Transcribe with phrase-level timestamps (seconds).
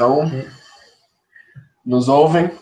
[0.00, 0.22] Então,
[1.84, 2.58] nos ouvem?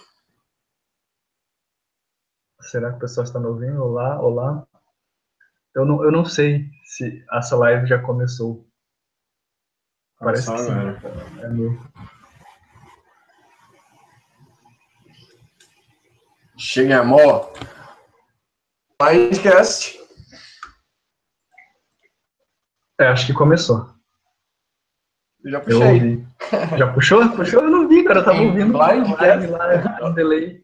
[2.62, 3.80] Será que o pessoal está me ouvindo?
[3.80, 4.66] Olá, olá.
[5.72, 8.68] Eu não, eu não sei se essa live já começou.
[10.18, 10.72] Parece que sim.
[11.40, 11.78] É meu.
[16.58, 17.52] Chega, amor.
[19.00, 19.96] Mindcast.
[23.00, 23.96] É, acho que começou.
[25.48, 26.26] Eu já puxei.
[26.72, 27.28] Eu já puxou?
[27.30, 27.64] Puxou?
[27.64, 28.20] Eu não vi, cara.
[28.20, 28.76] Eu tava ouvindo.
[28.76, 29.46] Blindcast.
[29.48, 30.62] Lá, um delay.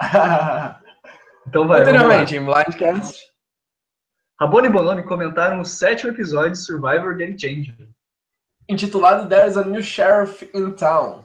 [1.46, 1.82] então vai.
[1.82, 3.20] Anteriormente, em Blindcast.
[4.40, 7.88] Rabone e Bonomi comentaram o sétimo episódio de Survivor Game Changer.
[8.68, 11.24] Intitulado There's a New Sheriff in Town.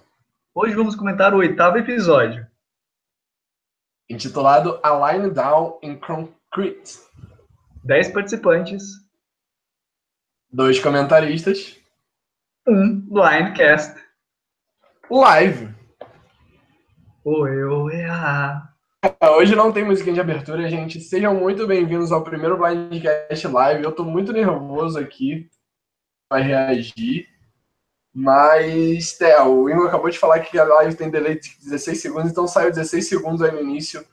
[0.54, 2.45] Hoje vamos comentar o oitavo episódio.
[4.09, 7.00] Intitulado A Line Down in Concrete.
[7.81, 8.84] Dez participantes.
[10.52, 11.80] Dois comentaristas.
[12.68, 14.00] Um Blindcast.
[15.10, 15.74] Live.
[17.26, 18.72] Oi, oi, ah.
[19.36, 21.02] Hoje não tem musiquinha de abertura, gente.
[21.02, 23.84] Sejam muito bem-vindos ao primeiro Blindcast Live.
[23.84, 25.50] Eu tô muito nervoso aqui
[26.30, 27.28] para reagir.
[28.14, 32.30] Mas, Té, o Ingo acabou de falar que a live tem delay de 16 segundos,
[32.30, 34.06] então saiu 16 segundos aí no início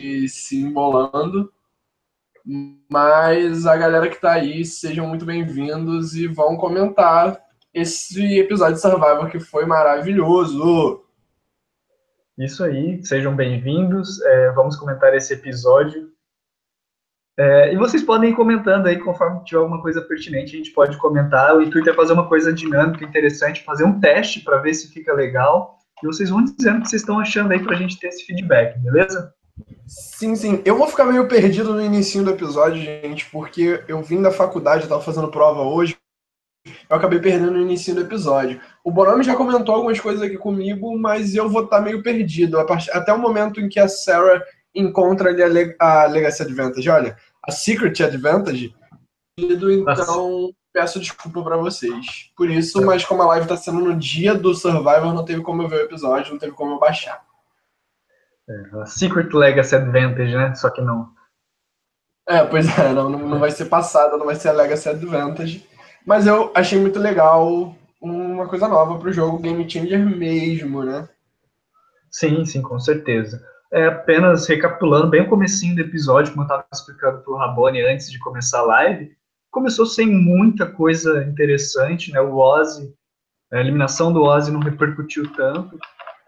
[0.00, 1.52] e se embolando.
[2.90, 7.38] Mas a galera que tá aí, sejam muito bem-vindos e vão comentar
[7.74, 11.04] esse episódio de Survivor que foi maravilhoso.
[12.38, 14.22] Isso aí, sejam bem-vindos.
[14.22, 16.10] É, vamos comentar esse episódio.
[17.36, 20.96] É, e vocês podem ir comentando aí, conforme tiver alguma coisa pertinente, a gente pode
[20.96, 21.54] comentar.
[21.54, 25.12] O intuito é fazer uma coisa dinâmica, interessante, fazer um teste para ver se fica
[25.12, 25.76] legal.
[26.02, 28.24] E vocês vão dizendo o que vocês estão achando aí para a gente ter esse
[28.24, 29.34] feedback, beleza?
[29.86, 30.62] Sim, sim.
[30.64, 34.82] Eu vou ficar meio perdido no início do episódio, gente, porque eu vim da faculdade,
[34.82, 35.96] eu tava fazendo prova hoje,
[36.88, 38.60] eu acabei perdendo no início do episódio.
[38.84, 42.58] O Bonami já comentou algumas coisas aqui comigo, mas eu vou estar meio perdido.
[42.58, 44.42] Até o momento em que a Sarah
[44.74, 46.90] encontra ali a, Le a Legacy Advantage.
[46.90, 48.74] Olha, a Secret Advantage.
[49.38, 52.30] Então, peço desculpa para vocês.
[52.36, 55.62] Por isso, mas como a live está sendo no dia do Survivor, não teve como
[55.62, 57.27] eu ver o episódio, não teve como eu baixar.
[58.48, 60.54] É, a Secret Legacy Advantage, né?
[60.54, 61.10] Só que não.
[62.26, 65.66] É, pois é, não, não vai ser passada, não vai ser a Legacy Advantage.
[66.06, 71.08] Mas eu achei muito legal uma coisa nova para o jogo, Game Changer mesmo, né?
[72.10, 73.42] Sim, sim, com certeza.
[73.70, 77.82] É, apenas recapitulando bem o comecinho do episódio, como eu estava explicando para o Rabone
[77.82, 79.10] antes de começar a live,
[79.50, 82.20] começou sem muita coisa interessante, né?
[82.20, 82.94] O Ozzy,
[83.52, 85.78] a eliminação do Ozzy não repercutiu tanto.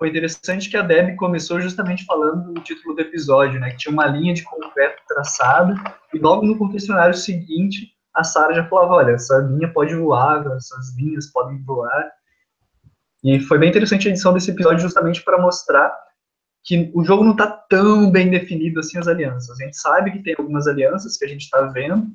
[0.01, 3.73] Foi interessante que a Deb começou justamente falando do título do episódio, né?
[3.73, 5.75] Que tinha uma linha de concreto traçada,
[6.15, 10.97] e logo no confessionário seguinte a Sarah já falava, olha, essa linha pode voar, essas
[10.97, 12.11] linhas podem voar.
[13.23, 15.95] E foi bem interessante a edição desse episódio justamente para mostrar
[16.65, 19.61] que o jogo não está tão bem definido assim as alianças.
[19.61, 22.07] A gente sabe que tem algumas alianças que a gente está vendo,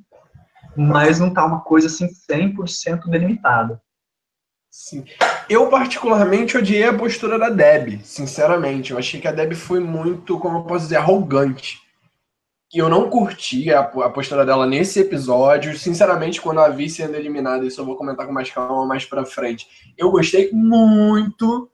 [0.75, 3.79] mas não está uma coisa assim 100% delimitada.
[4.77, 5.05] Sim.
[5.49, 8.91] Eu particularmente odiei a postura da Deb, sinceramente.
[8.91, 11.81] Eu achei que a Deb foi muito, como eu posso dizer, arrogante
[12.69, 15.77] que eu não curti a, a postura dela nesse episódio.
[15.77, 19.23] Sinceramente, quando a vi sendo eliminada, isso eu vou comentar com mais calma mais pra
[19.23, 19.65] frente.
[19.97, 21.71] Eu gostei muito,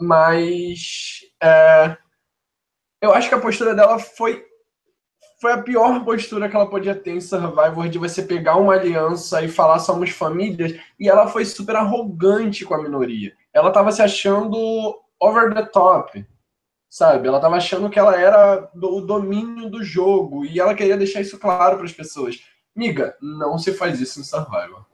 [0.00, 1.98] mas é,
[3.02, 4.42] eu acho que a postura dela foi
[5.40, 9.42] foi a pior postura que ela podia ter em Survivor de você pegar uma aliança
[9.42, 13.32] e falar somos famílias, e ela foi super arrogante com a minoria.
[13.52, 14.58] Ela tava se achando
[15.20, 16.26] over the top
[16.88, 17.28] sabe?
[17.28, 21.38] Ela tava achando que ela era do domínio do jogo e ela queria deixar isso
[21.38, 22.40] claro para as pessoas.
[22.74, 24.86] Miga, não se faz isso em Survival.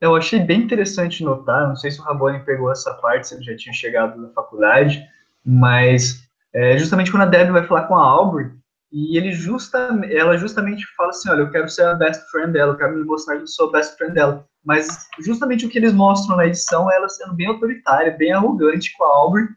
[0.00, 3.44] Eu achei bem interessante notar, não sei se o Rabone pegou essa parte, se ele
[3.44, 5.06] já tinha chegado na faculdade,
[5.44, 8.50] mas é, justamente quando a Debbie vai falar com a Aubrey,
[8.92, 9.78] e ele justa,
[10.10, 13.04] ela justamente fala assim, olha, eu quero ser a best friend dela, eu quero me
[13.04, 14.46] mostrar que eu sou a best friend dela.
[14.62, 18.94] Mas justamente o que eles mostram na edição é ela sendo bem autoritária, bem arrogante
[18.96, 19.48] com a Aubrey,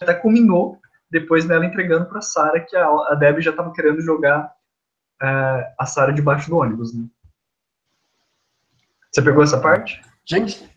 [0.00, 0.78] até culminou
[1.10, 4.52] depois dela entregando para Sara que a, a Debbie já estava querendo jogar
[5.20, 6.94] é, a Sara debaixo do ônibus.
[6.94, 7.04] Né?
[9.10, 10.00] Você pegou essa parte?
[10.24, 10.70] Gente,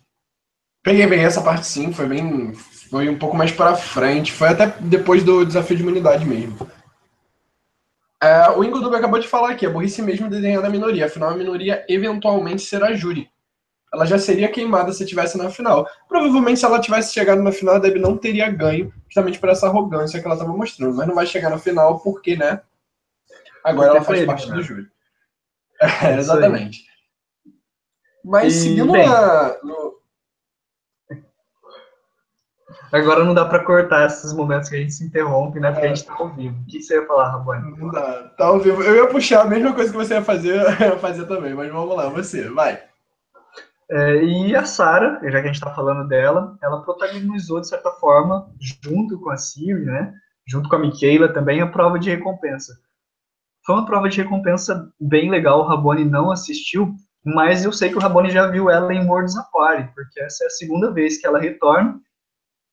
[0.82, 2.54] peguei bem essa parte sim, foi bem,
[2.90, 6.68] foi um pouco mais para frente, foi até depois do desafio de imunidade mesmo.
[8.22, 11.30] É, o Ingo Dube acabou de falar aqui, a burrice mesmo desenhando a minoria, afinal
[11.30, 13.32] a minoria eventualmente será júri
[13.94, 15.88] ela já seria queimada se estivesse na final.
[16.08, 19.68] Provavelmente, se ela tivesse chegado na final, a Debbie não teria ganho, justamente por essa
[19.68, 20.96] arrogância que ela estava mostrando.
[20.96, 22.62] Mas não vai chegar na final porque, né?
[23.64, 24.56] Agora ela faz parte né?
[24.56, 24.88] do júri.
[25.82, 26.84] É, exatamente.
[28.24, 29.99] Mas e, seguindo bem, a, no,
[32.92, 35.72] Agora não dá para cortar esses momentos que a gente se interrompe, né?
[35.72, 35.92] Porque é.
[35.92, 36.60] a gente tá ao vivo.
[36.60, 37.78] O que você ia falar, Rabone?
[37.78, 38.24] Não dá.
[38.38, 38.82] Tá ao vivo.
[38.82, 41.72] Eu ia puxar a mesma coisa que você ia fazer, eu ia fazer também, mas
[41.72, 42.82] vamos lá, você, vai.
[43.92, 47.92] É, e a Sarah, já que a gente está falando dela, ela protagonizou, de certa
[47.92, 50.14] forma, junto com a Siri, né?
[50.48, 52.74] Junto com a Michaela também, a prova de recompensa.
[53.66, 56.94] Foi uma prova de recompensa bem legal, o Rabone não assistiu,
[57.26, 60.48] mas eu sei que o Rabone já viu ela em Worlds Aquari, porque essa é
[60.48, 62.00] a segunda vez que ela retorna,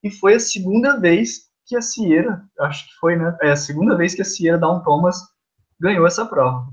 [0.03, 3.37] e foi a segunda vez que a Sierra, acho que foi, né?
[3.41, 5.17] É a segunda vez que a Sierra Down Thomas
[5.79, 6.67] ganhou essa prova.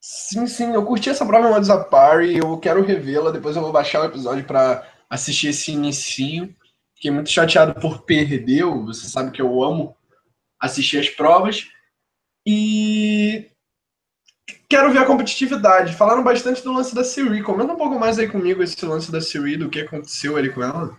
[0.00, 3.72] Sim, sim, eu curti essa prova em Worlds Aquari, eu quero revê-la, depois eu vou
[3.72, 6.54] baixar o episódio para assistir esse inicinho.
[6.94, 9.96] Fiquei muito chateado por perder, você sabe que eu amo
[10.60, 11.68] assistir as provas.
[12.46, 13.50] E
[14.68, 15.94] quero ver a competitividade.
[15.94, 17.42] Falaram bastante do lance da Siri.
[17.42, 20.62] Comenta um pouco mais aí comigo esse lance da Siri, do que aconteceu ali com
[20.62, 20.96] ela.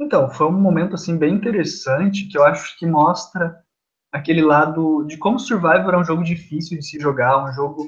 [0.00, 3.62] Então, foi um momento assim bem interessante que eu acho que mostra
[4.10, 7.86] aquele lado de como Survivor é um jogo difícil de se jogar, um jogo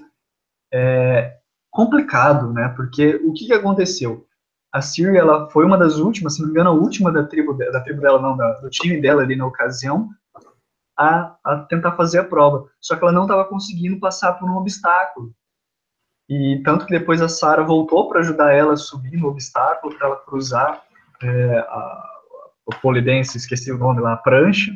[0.73, 1.39] é,
[1.71, 2.69] complicado, né?
[2.77, 4.27] Porque o que, que aconteceu?
[4.71, 7.55] A Siri, ela foi uma das últimas, se não me engano, a última da tribo,
[7.55, 10.11] da tribo dela, não, da, do time dela ali na ocasião,
[10.99, 12.69] a, a tentar fazer a prova.
[12.81, 15.35] Só que ela não estava conseguindo passar por um obstáculo.
[16.29, 20.09] E tanto que depois a Sara voltou para ajudar ela a subir no obstáculo, para
[20.09, 20.83] ela cruzar
[21.23, 22.05] é, a,
[22.67, 24.73] o polidense, esqueci o nome lá, a prancha.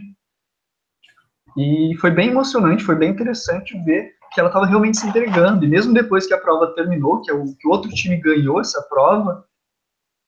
[1.56, 5.64] E foi bem emocionante, foi bem interessante ver que ela estava realmente se entregando.
[5.64, 8.60] E mesmo depois que a prova terminou, que, é o, que o outro time ganhou
[8.60, 9.44] essa prova,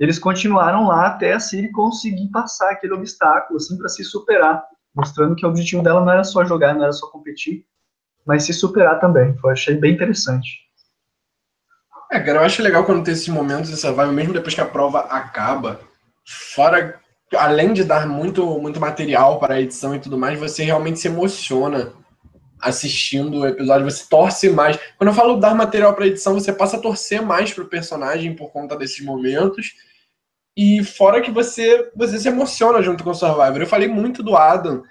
[0.00, 4.64] eles continuaram lá até a Siri conseguir passar aquele obstáculo, assim, para se superar
[4.98, 7.64] mostrando que o objetivo dela não era só jogar, não era só competir,
[8.26, 9.38] mas se superar também.
[9.42, 10.66] Eu achei bem interessante.
[12.10, 14.66] É, cara, eu acho legal quando tem esses momentos de survival, mesmo depois que a
[14.66, 15.80] prova acaba,
[16.28, 17.00] fora,
[17.34, 21.08] além de dar muito, muito material para a edição e tudo mais, você realmente se
[21.08, 21.94] emociona
[22.60, 24.78] assistindo o episódio, você torce mais.
[24.98, 28.52] Quando eu falo dar material para edição, você passa a torcer mais pro personagem por
[28.52, 29.74] conta desses momentos
[30.54, 33.60] e fora que você, você se emociona junto com o Survivor.
[33.60, 34.82] Eu falei muito do Adam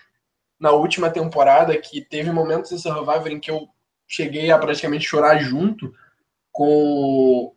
[0.59, 3.67] na última temporada, que teve momentos em Survivor em que eu
[4.07, 5.93] cheguei a praticamente chorar junto
[6.51, 7.53] com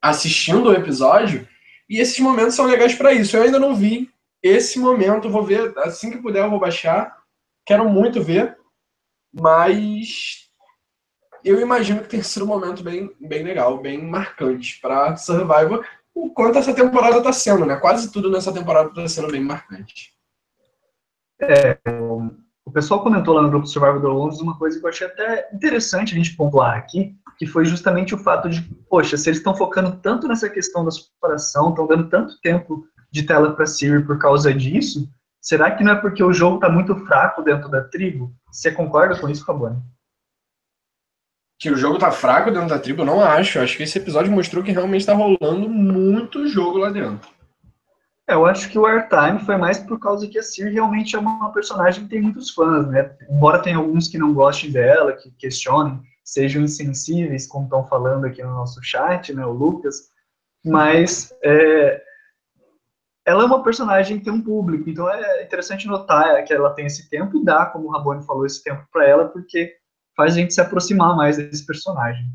[0.00, 1.46] assistindo o episódio.
[1.90, 3.36] E esses momentos são legais para isso.
[3.36, 4.08] Eu ainda não vi
[4.40, 7.18] esse momento, vou ver assim que puder, eu vou baixar.
[7.66, 8.56] Quero muito ver,
[9.34, 10.48] mas
[11.44, 15.84] eu imagino que tenha sido um momento bem, bem legal, bem marcante para Survivor
[16.14, 17.76] o quanto essa temporada está sendo, né?
[17.76, 20.12] Quase tudo nessa temporada está sendo bem marcante.
[21.40, 21.78] É,
[22.64, 26.14] o pessoal comentou lá no grupo Survivor Londres uma coisa que eu achei até interessante
[26.14, 29.96] a gente pontuar aqui, que foi justamente o fato de, poxa, se eles estão focando
[29.96, 34.52] tanto nessa questão da superação, estão dando tanto tempo de tela para Siri por causa
[34.52, 35.08] disso,
[35.40, 38.30] será que não é porque o jogo está muito fraco dentro da tribo?
[38.52, 39.82] Você concorda com isso, Faboni?
[41.58, 43.58] que o jogo tá fraco dentro da tribo, eu não acho.
[43.58, 47.28] Eu acho que esse episódio mostrou que realmente tá rolando muito jogo lá dentro.
[48.26, 51.18] É, eu acho que o Airtime foi mais por causa que a Sir realmente é
[51.18, 53.14] uma personagem que tem muitos fãs, né?
[53.28, 58.42] Embora tenha alguns que não gostem dela, que questionem, sejam insensíveis, como estão falando aqui
[58.42, 60.10] no nosso chat, né, o Lucas,
[60.64, 62.00] mas é,
[63.26, 66.86] ela é uma personagem que tem um público, então é interessante notar que ela tem
[66.86, 69.74] esse tempo e dá, como o Rabone falou, esse tempo para ela, porque
[70.16, 72.26] faz a gente se aproximar mais desse personagem.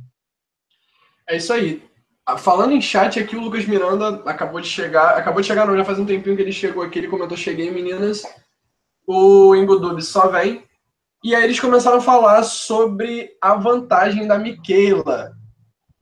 [1.27, 1.81] É isso aí.
[2.25, 5.15] Ah, falando em chat aqui, o Lucas Miranda acabou de chegar.
[5.15, 6.99] Acabou de chegar, não, já faz um tempinho que ele chegou aqui.
[6.99, 8.23] Ele comentou: Cheguei, meninas.
[9.07, 10.63] O Ingodub só vem.
[11.25, 15.35] E aí eles começaram a falar sobre a vantagem da Miquela.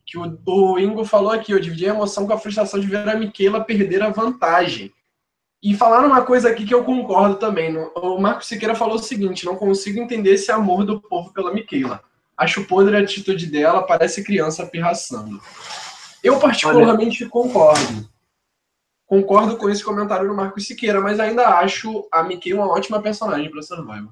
[0.05, 3.07] Que o, o Ingo falou aqui: eu dividi a emoção com a frustração de ver
[3.07, 4.91] a Miquela perder a vantagem.
[5.63, 7.73] E falaram uma coisa aqui que eu concordo também.
[7.95, 12.03] O Marco Siqueira falou o seguinte: não consigo entender esse amor do povo pela Miquela.
[12.35, 15.39] Acho podre a atitude dela, parece criança pirraçando.
[16.21, 17.31] Eu particularmente Olha.
[17.31, 18.09] concordo.
[19.05, 23.49] Concordo com esse comentário do Marco Siqueira, mas ainda acho a Miquela uma ótima personagem
[23.49, 24.11] para Survival.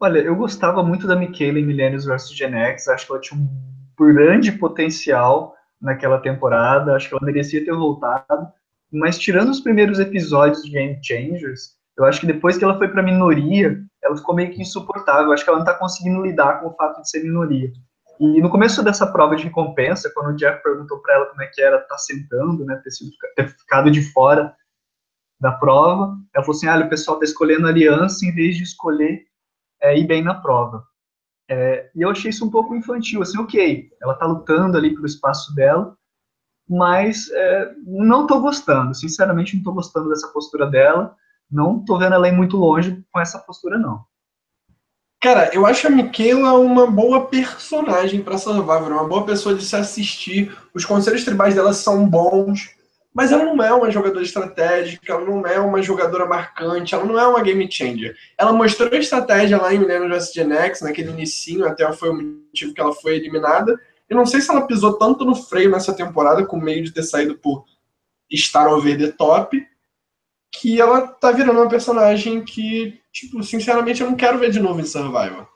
[0.00, 2.88] Olha, eu gostava muito da Miquela em Millennials vs Gen X.
[2.88, 3.48] Acho que ela tinha um
[3.98, 6.94] grande potencial naquela temporada.
[6.94, 8.52] Acho que ela merecia ter voltado
[8.92, 12.88] mas tirando os primeiros episódios de Game Changers, eu acho que depois que ela foi
[12.88, 15.32] para minoria, ela ficou meio que insuportável.
[15.32, 17.72] Acho que ela não está conseguindo lidar com o fato de ser minoria.
[18.20, 21.46] E no começo dessa prova de recompensa, quando o Jeff perguntou para ela como é
[21.46, 24.54] que era estar tá sentando, né, ter, sido, ter ficado de fora
[25.40, 29.22] da prova, ela falou assim: ah, o pessoal está escolhendo aliança em vez de escolher
[29.86, 30.84] é, ir bem na prova.
[31.48, 35.06] É, e eu achei isso um pouco infantil, assim, ok, ela está lutando ali pelo
[35.06, 35.96] espaço dela,
[36.68, 41.14] mas é, não estou gostando, sinceramente não estou gostando dessa postura dela,
[41.48, 44.04] não estou vendo ela ir muito longe com essa postura, não.
[45.22, 49.74] Cara, eu acho a Michaela uma boa personagem para Survivor, uma boa pessoa de se
[49.74, 50.56] assistir.
[50.74, 52.75] Os conselhos tribais dela são bons,
[53.16, 57.18] mas ela não é uma jogadora estratégica, ela não é uma jogadora marcante, ela não
[57.18, 58.14] é uma game changer.
[58.36, 60.48] Ela mostrou a estratégia lá em Millennium vs Gen
[60.82, 63.80] naquele inicinho, até foi o motivo que ela foi eliminada.
[64.06, 67.04] Eu não sei se ela pisou tanto no freio nessa temporada, com meio de ter
[67.04, 67.64] saído por
[68.30, 69.66] estar over the top,
[70.52, 74.78] que ela tá virando uma personagem que, tipo, sinceramente, eu não quero ver de novo
[74.78, 75.48] em Survivor.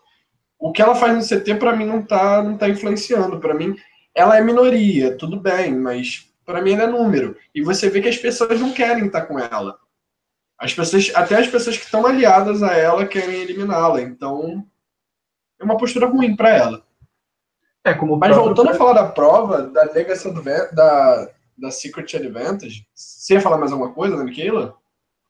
[0.58, 3.38] O que ela faz no CT, para mim, não tá, não tá influenciando.
[3.38, 3.76] para mim,
[4.14, 7.36] ela é minoria, tudo bem, mas para mim ela é número.
[7.54, 9.78] E você vê que as pessoas não querem estar com ela.
[10.58, 14.02] As pessoas, até as pessoas que estão aliadas a ela querem eliminá-la.
[14.02, 14.66] Então,
[15.58, 16.82] é uma postura ruim para ela.
[17.84, 20.30] É, como Mas voltando a falar da prova, da Legacy
[20.74, 24.76] da, da Secret Advantage, você ia falar mais alguma coisa da Michaela?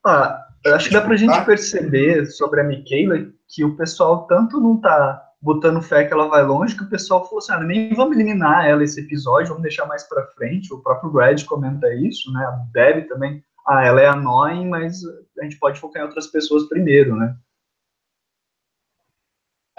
[0.05, 4.61] Ah, eu acho que dá pra gente perceber sobre a Michaela que o pessoal tanto
[4.61, 7.94] não tá botando fé que ela vai longe, que o pessoal falou assim, ah, nem
[7.94, 12.30] vamos eliminar ela esse episódio, vamos deixar mais pra frente, o próprio Brad comenta isso,
[12.32, 15.00] né, a Debbie também, ah, ela é annoying, mas
[15.38, 17.35] a gente pode focar em outras pessoas primeiro, né.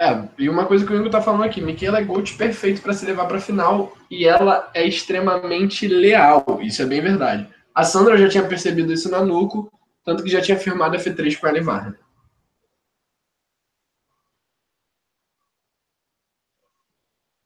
[0.00, 2.92] É, e uma coisa que o Ingo tá falando aqui, Michaela é GOAT perfeito para
[2.92, 7.48] se levar pra final, e ela é extremamente leal, isso é bem verdade.
[7.72, 9.72] A Sandra já tinha percebido isso na Nuco,
[10.04, 11.94] tanto que já tinha firmado F3 com a levar.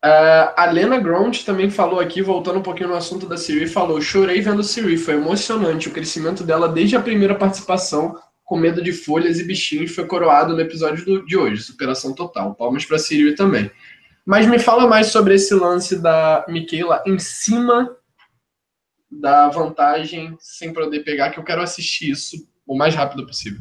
[0.06, 4.00] Uh, a Lena Gront também falou aqui, voltando um pouquinho no assunto da Siri, falou:
[4.00, 5.88] chorei vendo Siri, foi emocionante.
[5.88, 10.54] O crescimento dela desde a primeira participação, com medo de folhas e bichinhos, foi coroado
[10.54, 11.60] no episódio do, de hoje.
[11.60, 12.54] Superação total.
[12.54, 13.68] Palmas para Siri também.
[14.24, 17.96] Mas me fala mais sobre esse lance da Michaela em cima
[19.10, 23.60] da vantagem sem poder pegar, que eu quero assistir isso o mais rápido possível.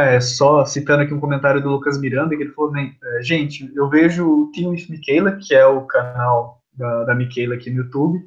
[0.00, 3.88] É, só citando aqui um comentário do Lucas Miranda, que ele falou, né, gente, eu
[3.88, 8.18] vejo o Team with Michaela, que é o canal da, da Michaela aqui no YouTube,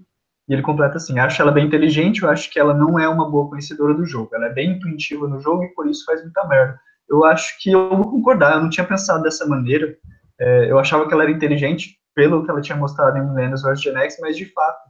[0.48, 3.30] e ele completa assim, acho ela bem inteligente, eu acho que ela não é uma
[3.30, 6.46] boa conhecedora do jogo, ela é bem intuitiva no jogo e por isso faz muita
[6.48, 6.80] merda.
[7.10, 9.96] Eu acho que eu vou concordar, eu não tinha pensado dessa maneira,
[10.40, 13.82] é, eu achava que ela era inteligente pelo que ela tinha mostrado em Millennials vs
[13.82, 14.90] Gen X, mas de fato,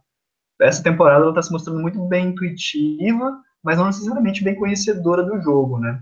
[0.61, 5.41] essa temporada ela está se mostrando muito bem intuitiva, mas não necessariamente bem conhecedora do
[5.41, 6.01] jogo, né?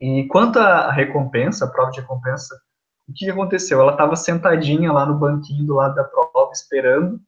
[0.00, 2.54] E quanto à recompensa, a prova de recompensa,
[3.08, 3.80] o que aconteceu?
[3.80, 7.20] Ela estava sentadinha lá no banquinho do lado da prova, esperando,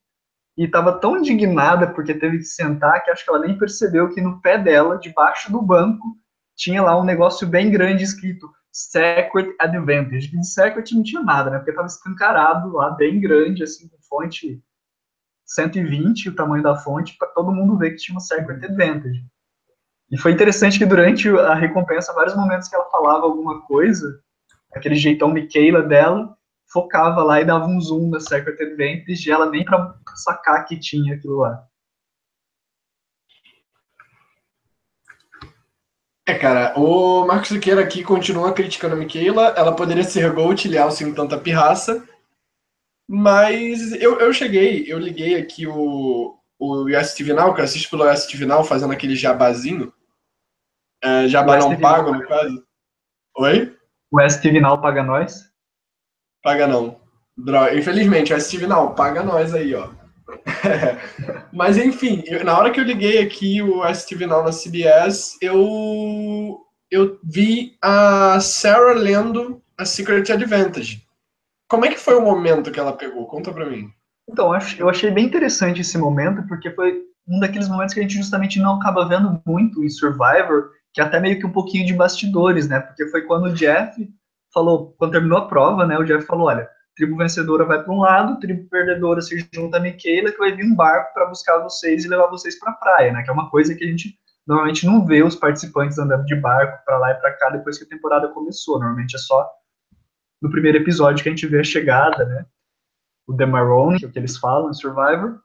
[0.56, 4.20] e estava tão indignada porque teve que sentar que acho que ela nem percebeu que
[4.20, 6.18] no pé dela, debaixo do banco,
[6.56, 10.36] tinha lá um negócio bem grande escrito Secret Advantage.
[10.36, 11.58] E Secret não tinha nada, né?
[11.58, 14.60] Porque estava escancarado lá, bem grande, assim, com fonte
[15.46, 19.24] 120, o tamanho da fonte, para todo mundo ver que tinha um Secret Advantage.
[20.10, 24.20] E foi interessante que durante a recompensa, vários momentos que ela falava alguma coisa,
[24.74, 26.36] aquele jeitão Michaela dela,
[26.66, 30.78] focava lá e dava um zoom na Secret Advantage e ela nem pra sacar que
[30.78, 31.62] tinha aquilo lá.
[36.26, 39.54] É, cara, o Marcos Siqueira aqui continua criticando a Michaela.
[39.56, 42.06] Ela poderia ser Gold Leal sem tanta pirraça.
[43.08, 48.10] Mas eu, eu cheguei, eu liguei aqui o, o USTV Now, que eu assisto pelo
[48.10, 49.90] USTV Now, fazendo aquele jabazinho.
[51.02, 52.64] É, jabá não pago, no caso.
[53.38, 53.76] Oi?
[54.10, 55.50] O STV Now paga nós?
[56.42, 57.00] Paga não.
[57.36, 57.76] Droga.
[57.76, 59.90] Infelizmente, o STV Now paga nós aí, ó.
[61.52, 66.60] Mas enfim, eu, na hora que eu liguei aqui o STV Now na CBS, eu,
[66.90, 71.06] eu vi a Sarah lendo a Secret Advantage.
[71.68, 73.26] Como é que foi o momento que ela pegou?
[73.26, 73.88] Conta pra mim.
[74.28, 78.16] Então, eu achei bem interessante esse momento, porque foi um daqueles momentos que a gente
[78.16, 81.94] justamente não acaba vendo muito em Survivor, que é até meio que um pouquinho de
[81.94, 82.80] bastidores, né?
[82.80, 84.08] Porque foi quando o Jeff
[84.52, 85.98] falou, quando terminou a prova, né?
[85.98, 89.80] O Jeff falou, olha, tribo vencedora vai para um lado, tribo perdedora se junta a
[89.80, 93.12] Michaela, que vai vir um barco para buscar vocês e levar vocês para a praia,
[93.12, 93.22] né?
[93.22, 96.82] Que é uma coisa que a gente normalmente não vê os participantes andando de barco
[96.84, 98.78] para lá e para cá depois que a temporada começou.
[98.78, 99.48] Normalmente é só
[100.40, 102.46] no primeiro episódio que a gente vê a chegada, né?
[103.26, 105.38] O Demarone, que é o que eles falam Survivor,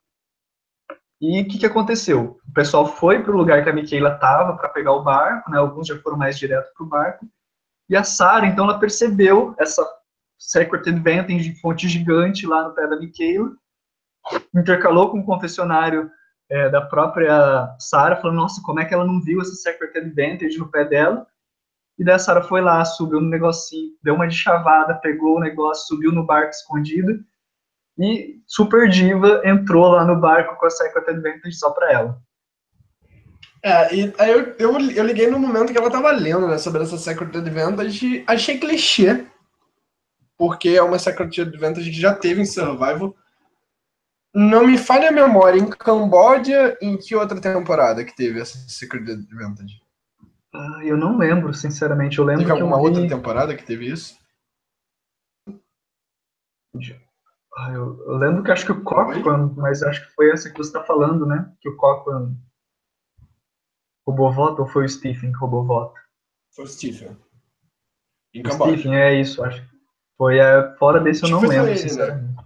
[1.24, 2.38] e o que, que aconteceu?
[2.46, 5.58] O pessoal foi para o lugar que a Michaela estava para pegar o barco, né?
[5.58, 7.26] alguns já foram mais direto para o barco,
[7.90, 9.88] e a Sarah, então, ela percebeu essa
[10.38, 13.52] Secret Advantage de fonte gigante lá no pé da Michaela,
[14.54, 16.12] intercalou com o confessionário
[16.50, 20.58] é, da própria Sarah, falando, nossa, como é que ela não viu essa Secret Advantage
[20.58, 21.26] no pé dela?
[21.98, 25.40] E daí a Sarah foi lá, subiu no negocinho, deu uma de chavada, pegou o
[25.40, 27.24] negócio, subiu no barco escondido,
[27.98, 32.22] E Super Diva entrou lá no barco com a Secret Advantage só pra ela.
[33.64, 36.84] É, e aí eu, eu, eu liguei no momento que ela tava lendo, né, sobre
[36.84, 39.26] essa Secret Advantage, achei clichê,
[40.38, 43.16] porque é uma Secret Advantage que já teve em Survival.
[44.36, 49.04] Não me falha a memória, em Camboja, em que outra temporada que teve essa Secret
[49.04, 49.82] Advantage?
[50.54, 52.18] Ah, eu não lembro, sinceramente.
[52.18, 52.84] Eu lembro teve alguma vi...
[52.84, 54.18] outra temporada que teve isso?
[57.56, 60.58] Ah, eu, eu, lembro que acho que o Cochran, mas acho que foi essa que
[60.58, 61.52] você está falando, né?
[61.62, 62.36] Que o Cochran
[64.08, 65.94] roubou voto ou foi o Stephen que roubou voto?
[66.56, 67.16] Foi o Stephen.
[68.34, 69.64] Em o Stephen, é isso, acho.
[70.18, 72.36] Foi é, fora desse eu não lembro, ele, sinceramente.
[72.36, 72.44] Né?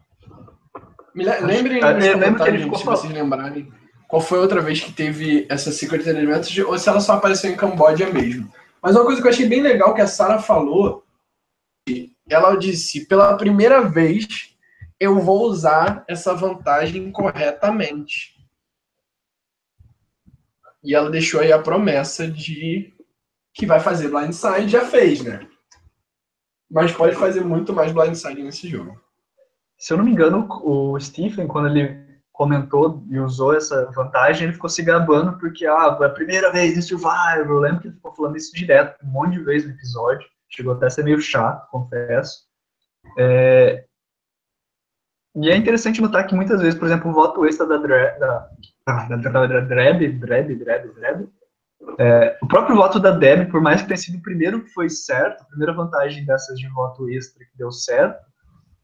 [1.16, 3.72] Me lembrem acho, eu lembro que ele ficou se vocês lembrarem
[4.08, 7.52] qual foi a outra vez que teve essa Secret Elementos ou se ela só apareceu
[7.52, 8.52] em Camboja mesmo.
[8.82, 11.04] Mas uma coisa que eu achei bem legal que a Sarah falou,
[12.30, 14.56] ela disse, pela primeira vez
[15.00, 18.36] eu vou usar essa vantagem corretamente.
[20.84, 22.94] E ela deixou aí a promessa de
[23.54, 25.48] que vai fazer blindside, já fez, né?
[26.70, 29.00] Mas pode fazer muito mais blindside nesse jogo.
[29.77, 34.54] Se eu não me engano, o Stephen, quando ele comentou e usou essa vantagem, ele
[34.54, 37.48] ficou se gabando porque, ah, foi a primeira vez em Survivor.
[37.48, 40.27] Eu lembro que ele ficou falando isso direto, um monte de vezes no episódio.
[40.50, 42.46] Chegou até a ser meio chato, confesso.
[43.18, 43.86] É...
[45.41, 48.17] E é interessante notar que muitas vezes, por exemplo, o voto extra da, Dre...
[48.20, 48.50] da...
[48.86, 51.27] Da, da, da Dreb, Dreb, Dreb, Dreb,
[52.00, 54.89] é, o próprio voto da Deb, por mais que tenha sido o primeiro que foi
[54.89, 58.25] certo, a primeira vantagem dessas de voto extra que deu certo,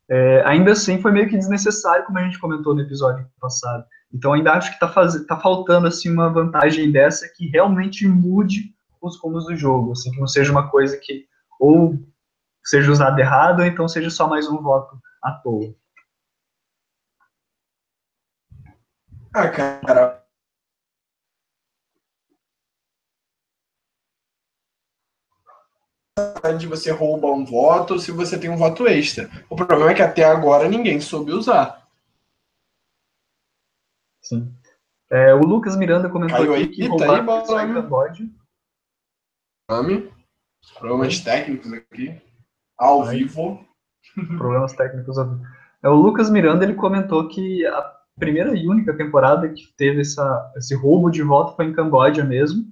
[0.10, 3.86] é, ainda assim foi meio que desnecessário, como a gente comentou no episódio passado.
[4.14, 9.18] Então ainda acho que está tá faltando assim uma vantagem dessa que realmente mude os
[9.18, 11.26] combos do jogo, assim, que não seja uma coisa que
[11.60, 11.98] ou
[12.64, 15.74] seja usada errado, ou então seja só mais um voto à toa.
[19.34, 20.24] Ah, cara,
[26.60, 29.30] de você rouba um voto se você tem um voto extra.
[29.50, 31.88] O problema é que até agora ninguém soube usar.
[34.22, 34.54] Sim.
[35.10, 38.30] É, o Lucas Miranda comentou Caiu aí, que tá roubar aí, Camboja.
[40.78, 42.22] Problemas técnicos aqui.
[42.78, 43.18] Ao Ai.
[43.18, 43.66] vivo.
[44.38, 45.46] Problemas técnicos ao vivo.
[45.84, 50.52] É, o Lucas Miranda ele comentou que a primeira e única temporada que teve essa,
[50.56, 52.66] esse roubo de voto foi em Camboja mesmo.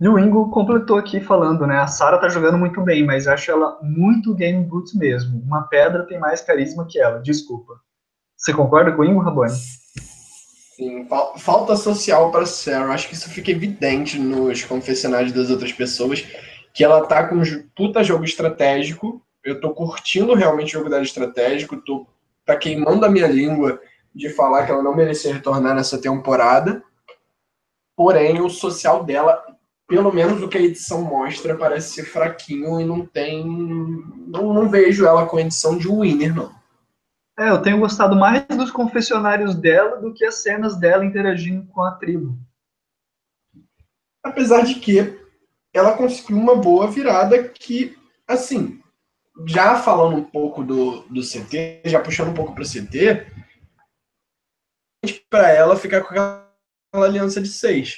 [0.00, 1.78] E o Ingo completou aqui falando, né?
[1.78, 5.40] A Sarah tá jogando muito bem, mas acho ela muito game boots mesmo.
[5.40, 7.80] Uma pedra tem mais carisma que ela, desculpa.
[8.36, 9.52] Você concorda com o Ingo, Rabone?
[10.76, 11.06] Sim,
[11.38, 12.92] falta social para Sarah.
[12.92, 16.26] Acho que isso fica evidente nos confessionários das outras pessoas.
[16.74, 17.42] Que ela tá com um
[17.74, 19.22] puta jogo estratégico.
[19.44, 21.76] Eu tô curtindo realmente o jogo dela estratégico.
[21.76, 22.06] Tô,
[22.44, 23.80] tá queimando a minha língua
[24.14, 26.82] de falar que ela não merecia retornar nessa temporada.
[27.96, 29.44] Porém, o social dela
[29.86, 33.44] pelo menos o que a edição mostra parece ser fraquinho e não tem.
[34.26, 36.52] Não, não vejo ela com a edição de winner, não.
[37.38, 41.82] É, eu tenho gostado mais dos confessionários dela do que as cenas dela interagindo com
[41.82, 42.38] a tribo.
[44.22, 45.18] Apesar de que
[45.72, 48.80] ela conseguiu uma boa virada que, assim,
[49.46, 53.26] já falando um pouco do, do CT, já puxando um pouco para o CT,
[55.28, 56.44] para ela ficar com aquela
[56.92, 57.96] aliança de seis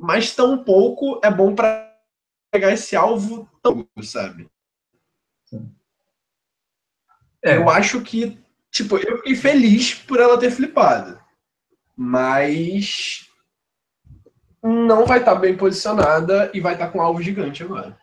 [0.00, 1.94] mas tão pouco é bom para
[2.50, 4.50] pegar esse alvo tão, sabe?
[7.44, 7.56] É.
[7.56, 11.20] Eu acho que, tipo, eu fiquei feliz por ela ter flipado,
[11.94, 13.28] mas
[14.62, 17.99] não vai estar tá bem posicionada e vai estar tá com um alvo gigante agora.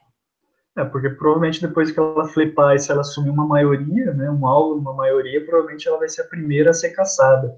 [0.77, 4.45] É, porque provavelmente depois que ela flipar e se ela assumir uma maioria, né, um
[4.45, 7.57] alvo, uma maioria, provavelmente ela vai ser a primeira a ser caçada.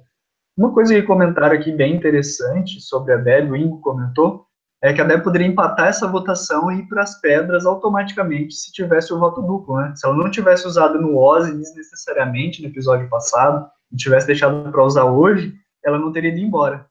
[0.57, 4.45] Uma coisa que comentaram aqui bem interessante sobre a Deb, o Ingo comentou,
[4.81, 8.71] é que a Deb poderia empatar essa votação e ir para as pedras automaticamente se
[8.71, 9.93] tivesse o voto duplo, né?
[9.95, 14.83] Se ela não tivesse usado no Ozzy desnecessariamente no episódio passado e tivesse deixado para
[14.83, 15.53] usar hoje,
[15.83, 16.85] ela não teria ido embora.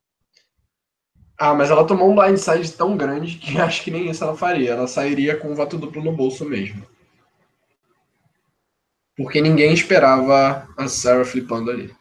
[1.38, 4.72] Ah, mas ela tomou um blindside tão grande que acho que nem isso ela faria.
[4.72, 6.84] Ela sairia com o voto duplo no bolso mesmo.
[9.16, 11.94] Porque ninguém esperava a Sarah flipando ali.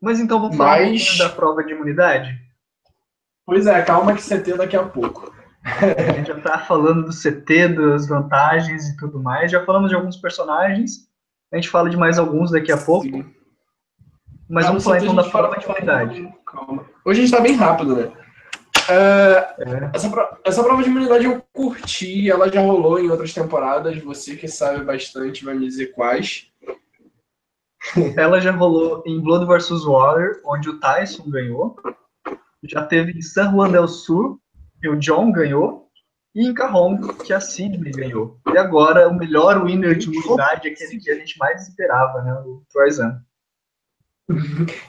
[0.00, 1.14] Mas então vamos falar Mas...
[1.14, 2.38] um da prova de imunidade?
[3.44, 5.32] Pois é, calma que CT daqui a pouco.
[5.64, 9.50] a gente já tá falando do CT, das vantagens e tudo mais.
[9.50, 11.08] Já falamos de alguns personagens.
[11.52, 13.06] A gente fala de mais alguns daqui a pouco.
[13.06, 13.37] Sim.
[14.48, 16.34] Mas vamos falar então da prova de imunidade.
[16.46, 16.84] Calma.
[17.04, 18.12] Hoje a gente tá bem rápido, né?
[18.88, 19.90] É, é.
[19.92, 24.02] Essa, essa prova de imunidade eu curti, ela já rolou em outras temporadas.
[24.02, 26.50] Você que sabe bastante vai me dizer quais.
[28.16, 29.84] Ela já rolou em Blood vs.
[29.84, 31.76] Water, onde o Tyson ganhou.
[32.64, 34.38] Já teve em San Juan del Sur,
[34.80, 35.88] que o John ganhou.
[36.34, 38.38] E em Cajon, que a Sidney ganhou.
[38.52, 42.32] E agora, o melhor winner de imunidade, aquele que a gente mais esperava, né?
[42.44, 43.22] O Troyzan.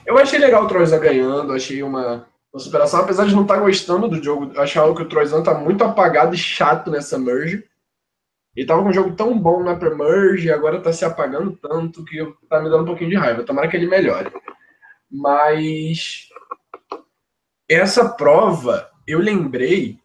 [0.06, 3.60] Eu achei legal o Troyzan ganhando, achei uma, uma superação, apesar de não estar tá
[3.60, 4.58] gostando do jogo.
[4.60, 7.64] Achava que o Troyzan tá muito apagado e chato nessa merge.
[8.54, 12.04] Ele tava com um jogo tão bom na pre-merge e agora tá se apagando tanto
[12.04, 13.44] que tá me dando um pouquinho de raiva.
[13.44, 14.30] Tomara que ele melhore.
[15.10, 16.28] Mas
[17.68, 19.98] essa prova, eu lembrei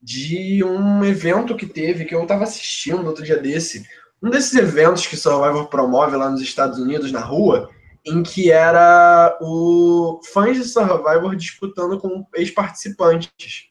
[0.00, 3.86] de um evento que teve, que eu tava assistindo outro dia desse.
[4.22, 7.70] Um desses eventos que Survivor promove lá nos Estados Unidos, na rua,
[8.04, 13.70] em que era o fãs de Survivor disputando com ex-participantes.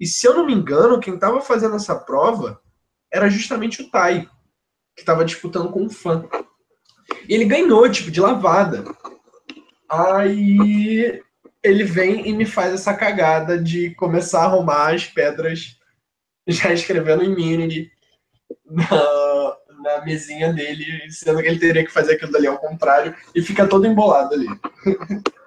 [0.00, 2.60] E se eu não me engano, quem estava fazendo essa prova
[3.12, 4.28] era justamente o Tai,
[4.94, 6.28] que estava disputando com um fã.
[7.28, 8.84] E ele ganhou, tipo, de lavada.
[9.88, 11.22] Aí
[11.62, 15.76] ele vem e me faz essa cagada de começar a arrumar as pedras
[16.46, 17.90] já escrevendo em Mini
[18.64, 23.42] na, na mesinha dele, sendo que ele teria que fazer aquilo dali ao contrário e
[23.42, 24.46] fica todo embolado ali.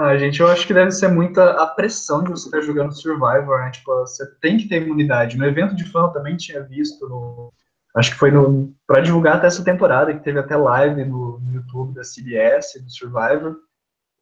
[0.00, 3.58] Ah, gente, eu acho que deve ser muita a pressão de você estar jogando Survivor,
[3.58, 3.72] né?
[3.72, 5.36] Tipo, você tem que ter imunidade.
[5.36, 7.52] No evento de fã eu também tinha visto, no,
[7.96, 11.52] acho que foi no para divulgar até essa temporada, que teve até live no, no,
[11.52, 13.56] YouTube da CBS, do Survivor.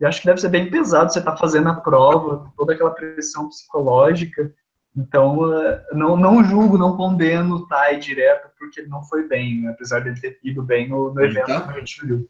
[0.00, 2.92] E acho que deve ser bem pesado você estar tá fazendo a prova, toda aquela
[2.92, 4.50] pressão psicológica.
[4.96, 9.60] Então, eh, não, não julgo, não condeno o Tai direto, porque ele não foi bem,
[9.60, 9.70] né?
[9.70, 11.60] apesar de ele ter ido bem no, no evento, tá?
[11.60, 12.28] como a gente viu.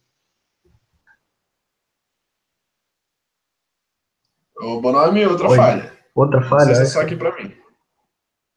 [4.81, 5.57] Bonami, outra Oi.
[5.57, 5.93] falha.
[6.15, 6.75] Outra falha?
[6.75, 7.53] Não é só aqui para mim.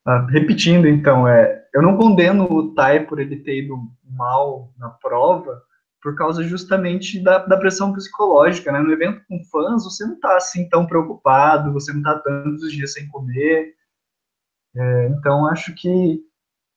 [0.05, 3.77] Ah, repetindo, então, é, eu não condeno o Tai por ele ter ido
[4.09, 5.61] mal na prova,
[6.01, 8.79] por causa justamente da, da pressão psicológica, né?
[8.79, 12.93] No evento com fãs, você não tá assim tão preocupado, você não tá tantos dias
[12.93, 13.75] sem comer.
[14.75, 16.19] É, então, acho que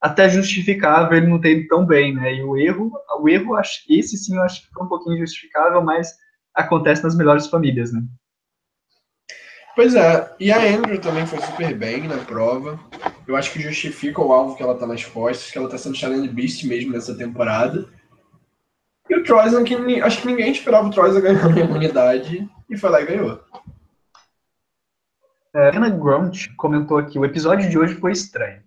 [0.01, 2.35] até justificável ele não ter ido tão bem, né?
[2.35, 5.83] E o erro, o erro, acho, esse sim eu acho que foi um pouquinho justificável,
[5.83, 6.13] mas
[6.55, 8.03] acontece nas melhores famílias, né?
[9.75, 12.79] Pois é, e a Andrew também foi super bem na prova.
[13.27, 15.97] Eu acho que justifica o alvo que ela tá nas costas, que ela tá sendo
[15.97, 17.89] challenge beast mesmo nessa temporada.
[19.09, 23.01] E o que acho que ninguém esperava o Troyzan ganhar a imunidade, e foi lá
[23.01, 23.41] e ganhou.
[25.55, 28.63] É, Anna Grunt comentou aqui, o episódio de hoje foi estranho.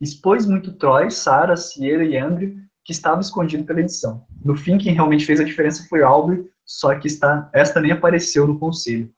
[0.00, 4.24] Expôs muito Troy, Sarah, Sierra e Andrew, que estava escondido pela edição.
[4.44, 8.46] No fim, quem realmente fez a diferença foi Aubrey, só que está, esta nem apareceu
[8.46, 9.12] no conselho.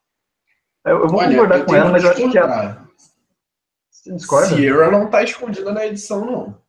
[0.84, 2.86] Eu, eu vou Olha, concordar eu com ela, mas eu acho que a.
[3.90, 4.48] Você discorda?
[4.48, 6.62] Sierra não está escondida na edição, não.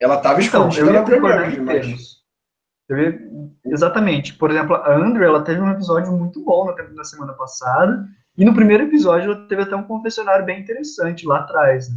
[0.00, 2.20] Ela estava então, escondida na primeira, mas...
[3.64, 4.34] Exatamente.
[4.34, 8.54] Por exemplo, a Andrew, ela teve um episódio muito bom na semana passada, e no
[8.54, 11.88] primeiro episódio ela teve até um confessionário bem interessante lá atrás.
[11.88, 11.96] Né?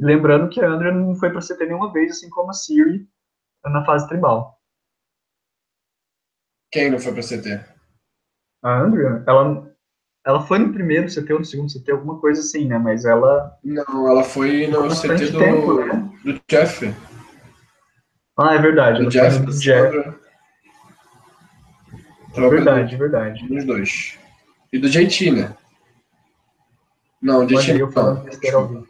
[0.00, 3.08] Lembrando que a Andrew não foi para CT nenhuma vez, assim como a Siri
[3.64, 4.58] na fase tribal.
[6.70, 7.64] Quem não foi para CT?
[8.62, 9.68] A Andrea, ela
[10.28, 12.78] ela foi no primeiro CT ou no segundo CT, alguma coisa assim, né?
[12.78, 13.56] Mas ela.
[13.64, 16.10] Não, ela foi no CT do, tempo, né?
[16.22, 16.94] do Jeff.
[18.38, 19.02] Ah, é verdade.
[19.02, 19.96] Do Jeff, do Jeff.
[22.36, 23.48] É verdade, verdade.
[23.48, 24.18] Dos dois.
[24.72, 25.56] E do né?
[27.20, 28.88] Não, o JT eu falando besteira ao vivo.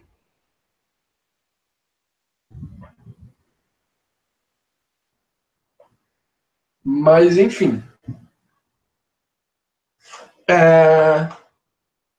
[6.84, 7.82] Mas, enfim.
[10.50, 11.28] É,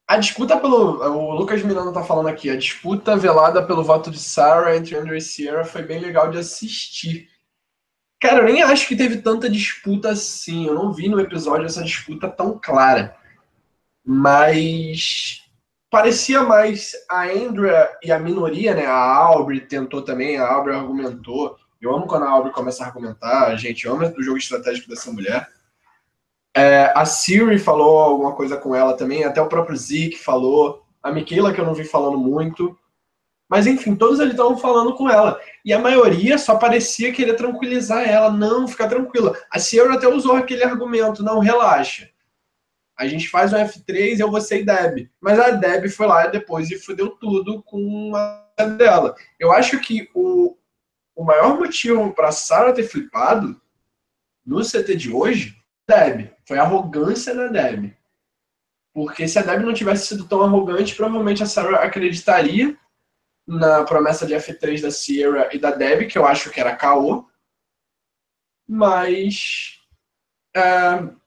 [0.08, 1.00] a disputa pelo.
[1.02, 2.50] O Lucas Milano tá falando aqui.
[2.50, 6.38] A disputa velada pelo voto de Sarah entre Andrew e Sierra foi bem legal de
[6.38, 7.28] assistir.
[8.22, 10.68] Cara, eu nem acho que teve tanta disputa assim.
[10.68, 13.18] Eu não vi no episódio essa disputa tão clara.
[14.12, 15.44] Mas
[15.88, 18.88] parecia mais a Andrea e a minoria, né?
[18.88, 21.56] A Aubrey tentou também, a Aubrey argumentou.
[21.80, 25.12] Eu amo quando a Aubrey começa a argumentar, a gente ama o jogo estratégico dessa
[25.12, 25.48] mulher.
[26.58, 31.12] É, a Siri falou alguma coisa com ela também, até o próprio Zeke falou, a
[31.12, 32.76] Michaela que eu não vi falando muito.
[33.48, 35.40] Mas enfim, todos eles estavam falando com ela.
[35.64, 38.32] E a maioria só parecia querer tranquilizar ela.
[38.32, 39.38] Não, fica tranquila.
[39.52, 42.10] A Sierra até usou aquele argumento, não, relaxa.
[43.00, 45.10] A gente faz um F3 eu vou ser Deb.
[45.22, 49.16] Mas a Deb foi lá depois e fudeu tudo com a dela.
[49.40, 50.58] Eu acho que o,
[51.16, 53.60] o maior motivo para Sarah ter flipado
[54.46, 55.56] no CT de hoje
[55.88, 56.30] Deb.
[56.46, 57.96] Foi a arrogância da Deb.
[58.94, 62.78] Porque se a Deb não tivesse sido tão arrogante, provavelmente a Sarah acreditaria
[63.48, 67.26] na promessa de F3 da Sierra e da Deb, que eu acho que era caô.
[68.68, 69.80] Mas.
[70.54, 71.19] É,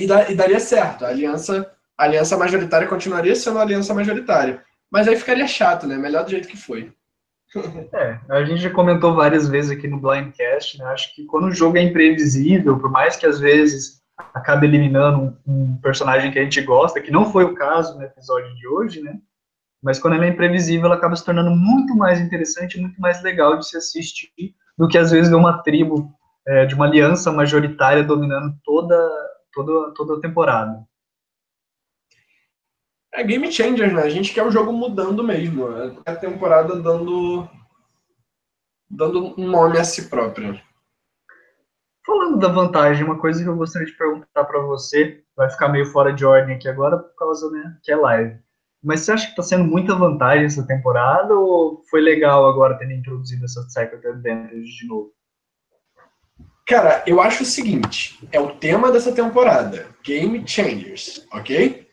[0.00, 1.04] e, da, e, daria certo.
[1.04, 4.62] A aliança, a aliança majoritária continuaria sendo a aliança majoritária.
[4.90, 5.96] Mas aí ficaria chato, né?
[5.96, 6.92] Melhor do jeito que foi.
[7.92, 10.84] É, a gente já comentou várias vezes aqui no Blindcast, né?
[10.86, 14.02] Acho que quando o jogo é imprevisível, por mais que às vezes
[14.34, 18.04] acabe eliminando um, um, personagem que a gente gosta, que não foi o caso no
[18.04, 19.18] episódio de hoje, né?
[19.82, 23.58] Mas quando ela é imprevisível, ela acaba se tornando muito mais interessante, muito mais legal
[23.58, 24.30] de se assistir
[24.76, 26.12] do que às vezes ver uma tribo
[26.46, 28.96] é, de uma aliança majoritária dominando toda,
[29.56, 30.86] toda, toda a temporada.
[33.14, 34.02] É game changer, né?
[34.02, 35.66] A gente quer o jogo mudando mesmo.
[36.04, 37.48] É a temporada dando
[38.88, 40.62] dando um nome a si própria.
[42.04, 45.86] Falando da vantagem, uma coisa que eu gostaria de perguntar para você, vai ficar meio
[45.86, 48.38] fora de ordem aqui agora por causa né, que é live.
[48.84, 52.88] Mas você acha que está sendo muita vantagem essa temporada ou foi legal agora ter
[52.92, 55.12] introduzido essa Secret Advantage de novo?
[56.66, 61.88] Cara, eu acho o seguinte, é o tema dessa temporada, Game Changers, ok?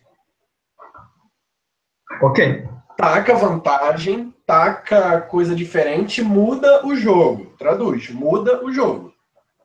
[2.19, 2.67] Ok.
[2.97, 7.55] Taca vantagem, taca coisa diferente, muda o jogo.
[7.55, 9.13] Traduz, muda o jogo.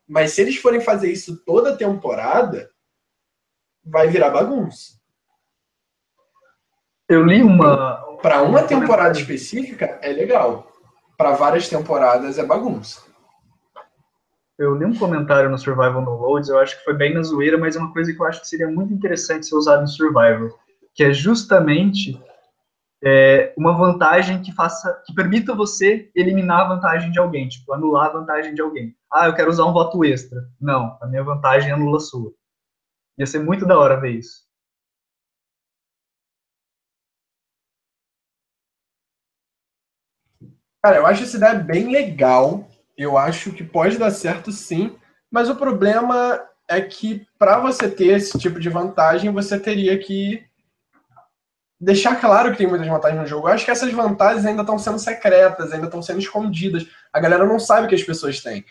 [0.07, 2.71] Mas se eles forem fazer isso toda temporada,
[3.83, 4.99] vai virar bagunça.
[7.09, 8.07] Eu li uma.
[8.21, 10.71] Para uma temporada específica é legal.
[11.16, 13.08] Para várias temporadas é bagunça.
[14.59, 17.57] Eu li um comentário no Survival No Loads, eu acho que foi bem na zoeira,
[17.57, 20.51] mas é uma coisa que eu acho que seria muito interessante ser usado em Survival,
[20.92, 22.21] que é justamente
[23.05, 28.07] é, uma vantagem que faça, que permita você eliminar a vantagem de alguém, tipo, anular
[28.07, 28.97] a vantagem de alguém.
[29.12, 30.49] Ah, eu quero usar um voto extra.
[30.61, 32.33] Não, a minha vantagem anula a sua.
[33.16, 34.49] Ia ser muito da hora ver isso.
[40.83, 42.68] Cara, eu acho essa ideia bem legal.
[42.99, 44.97] Eu acho que pode dar certo sim,
[45.31, 50.45] mas o problema é que para você ter esse tipo de vantagem, você teria que
[51.81, 53.49] deixar claro que tem muitas vantagens no jogo.
[53.49, 56.89] Eu acho que essas vantagens ainda estão sendo secretas, ainda estão sendo escondidas.
[57.13, 58.65] A galera não sabe que as pessoas têm.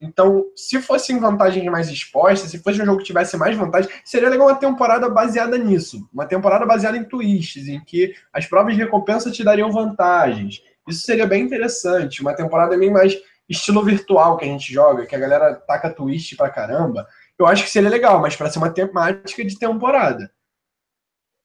[0.00, 4.30] Então, se fossem vantagens mais expostas, se fosse um jogo que tivesse mais vantagens, seria
[4.30, 6.08] legal uma temporada baseada nisso.
[6.12, 10.62] Uma temporada baseada em twists, em que as provas de recompensa te dariam vantagens.
[10.88, 12.22] Isso seria bem interessante.
[12.22, 13.14] Uma temporada bem mais
[13.48, 17.06] estilo virtual que a gente joga, que a galera taca twist pra caramba.
[17.38, 20.30] Eu acho que seria legal, mas para ser uma temática de temporada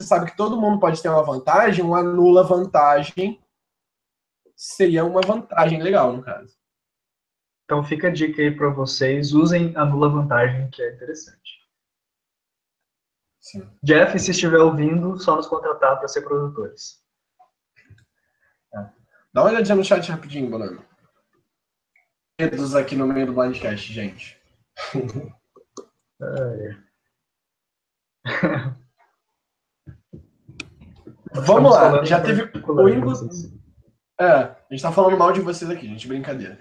[0.03, 3.41] sabe que todo mundo pode ter uma vantagem, uma nula vantagem
[4.55, 6.55] seria uma vantagem legal, no caso.
[7.65, 11.63] Então fica a dica aí para vocês, usem a nula vantagem, que é interessante.
[13.39, 13.69] Sim.
[13.81, 17.01] Jeff, se estiver ouvindo, só nos contratar para ser produtores.
[19.33, 20.85] Dá uma olhadinha no chat rapidinho, Bonano.
[22.39, 24.37] Dedos aqui no meio do blindcast, gente.
[26.21, 26.75] é.
[31.33, 33.13] Vamos lá, já teve o Ingo.
[34.19, 36.59] É, a gente tá falando mal de vocês aqui, gente, brincadeira.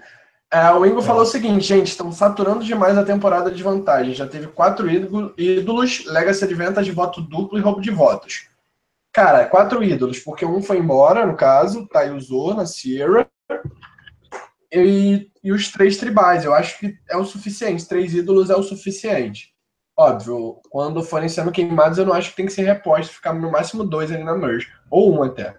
[0.51, 1.03] É, o Ingo é.
[1.03, 4.13] falou o seguinte, gente, estão saturando demais a temporada de vantagem.
[4.13, 4.87] Já teve quatro
[5.37, 8.47] ídolos, Legacy Advantage, voto duplo e roubo de votos.
[9.11, 13.27] Cara, quatro ídolos, porque um foi embora, no caso, Tai usou na Sierra.
[14.71, 17.87] E, e os três tribais, eu acho que é o suficiente.
[17.87, 19.53] Três ídolos é o suficiente.
[19.95, 23.51] Óbvio, quando forem sendo queimados, eu não acho que tem que ser reposto, ficar no
[23.51, 25.55] máximo dois ali na merge, ou um até.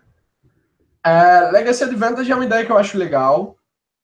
[1.05, 3.57] É, Legacy Advantage é uma ideia que eu acho legal,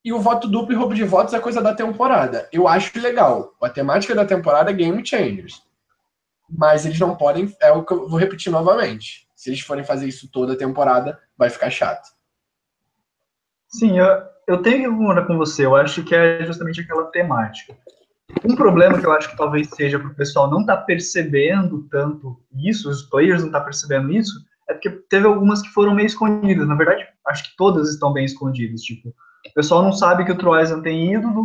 [0.04, 2.48] e o voto duplo e roubo de votos é coisa da temporada.
[2.52, 3.54] Eu acho legal.
[3.60, 5.62] A temática da temporada é Game Changers.
[6.48, 9.28] Mas eles não podem, é o que eu vou repetir novamente.
[9.34, 12.08] Se eles forem fazer isso toda a temporada, vai ficar chato.
[13.68, 14.06] Sim, eu,
[14.46, 15.64] eu tenho que concordar com você.
[15.64, 17.76] Eu acho que é justamente aquela temática.
[18.44, 21.86] Um problema que eu acho que talvez seja para o pessoal não estar tá percebendo
[21.90, 24.32] tanto isso, os players não estar tá percebendo isso,
[24.68, 26.66] é porque teve algumas que foram meio escondidas.
[26.66, 28.82] Na verdade, acho que todas estão bem escondidas.
[28.82, 31.44] Tipo, o pessoal não sabe que o Troyzan tem ídolo,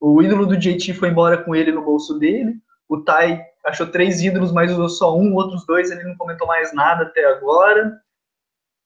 [0.00, 2.54] o ídolo do JT foi embora com ele no bolso dele,
[2.88, 6.72] o Tai achou três ídolos, mas usou só um, outros dois ele não comentou mais
[6.72, 8.00] nada até agora.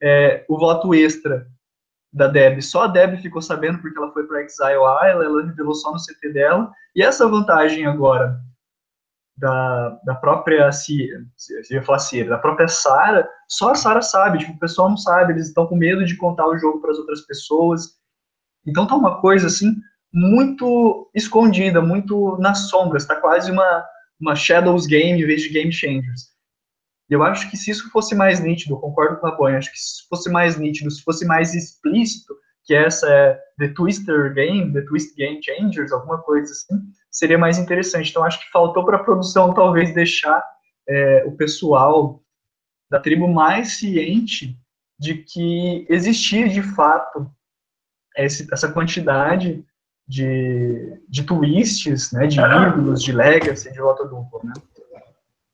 [0.02, 1.46] É, o voto extra
[2.14, 2.62] da Deb.
[2.62, 5.98] Só a Deb ficou sabendo porque ela foi para Exile Isle, ela revelou só no
[5.98, 6.70] CT dela.
[6.94, 8.40] E essa vantagem agora
[9.36, 11.24] da, da própria Cira,
[12.28, 15.74] da própria Sara, só a Sara sabe, tipo, o pessoal não sabe, eles estão com
[15.74, 17.98] medo de contar o jogo para as outras pessoas.
[18.64, 19.74] Então tá uma coisa assim
[20.12, 23.84] muito escondida, muito nas sombras, tá quase uma
[24.20, 26.33] uma Shadows game em vez de Game Changers.
[27.10, 29.78] E eu acho que se isso fosse mais nítido, concordo com a Bonnie, acho que
[29.78, 34.72] se isso fosse mais nítido, se fosse mais explícito, que essa é The Twister Game,
[34.72, 38.10] The Twist Game Changers, alguma coisa assim, seria mais interessante.
[38.10, 40.42] Então acho que faltou para a produção talvez deixar
[40.88, 42.22] é, o pessoal
[42.90, 44.58] da tribo mais ciente
[44.98, 47.30] de que existia de fato
[48.16, 49.64] esse, essa quantidade
[50.06, 54.52] de, de twists, né, de ídolos, de legacy, de rota dupla, né?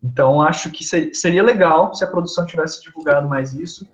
[0.02, 0.82] Então, acho que
[1.14, 3.86] seria legal se a produção tivesse divulgado mais isso.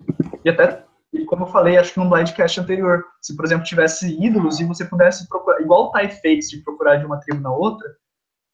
[0.44, 0.84] E até,
[1.26, 4.84] como eu falei, acho que no Blindcast anterior, se, por exemplo, tivesse ídolos e você
[4.84, 7.88] pudesse procurar, igual o Fates, de procurar de uma tribo na outra,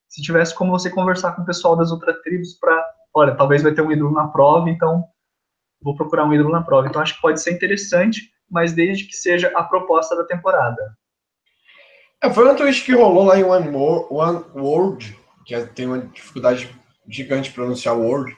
[0.09, 3.73] se tivesse como você conversar com o pessoal das outras tribos para, olha, talvez vai
[3.73, 5.03] ter um ídolo na prova, então
[5.81, 6.87] vou procurar um ídolo na prova.
[6.87, 10.95] Então, acho que pode ser interessante, mas desde que seja a proposta da temporada.
[12.23, 15.85] É, foi um twist que rolou lá em One, More, One World, que é, tem
[15.85, 16.73] uma dificuldade
[17.07, 18.35] gigante pronunciar World,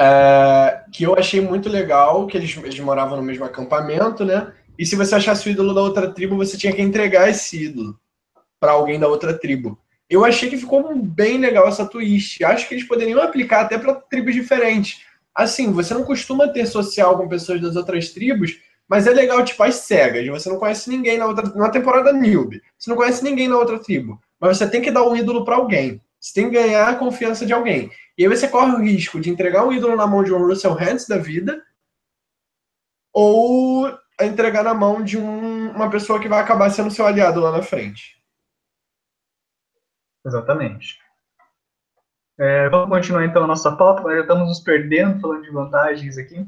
[0.00, 4.52] é, que eu achei muito legal, que eles, eles moravam no mesmo acampamento, né?
[4.78, 7.98] E se você achasse o ídolo da outra tribo, você tinha que entregar esse ídolo
[8.58, 9.78] para alguém da outra tribo.
[10.08, 12.44] Eu achei que ficou bem legal essa twist.
[12.44, 15.00] Acho que eles poderiam aplicar até para tribos diferentes.
[15.34, 19.62] Assim, você não costuma ter social com pessoas das outras tribos, mas é legal, tipo,
[19.62, 20.26] as cegas.
[20.26, 21.48] Você não conhece ninguém na outra.
[21.54, 22.60] Na temporada Newbie.
[22.78, 24.20] Você não conhece ninguém na outra tribo.
[24.38, 26.00] Mas você tem que dar um ídolo para alguém.
[26.22, 27.90] Você tem que ganhar a confiança de alguém.
[28.16, 30.78] E aí você corre o risco de entregar um ídolo na mão de um Russell
[30.78, 31.60] Hans da vida,
[33.12, 37.50] ou entregar na mão de um, uma pessoa que vai acabar sendo seu aliado lá
[37.50, 38.22] na frente.
[40.24, 41.00] Exatamente.
[42.38, 46.16] É, vamos continuar então a nossa pauta, mas já estamos nos perdendo falando de vantagens
[46.16, 46.46] aqui.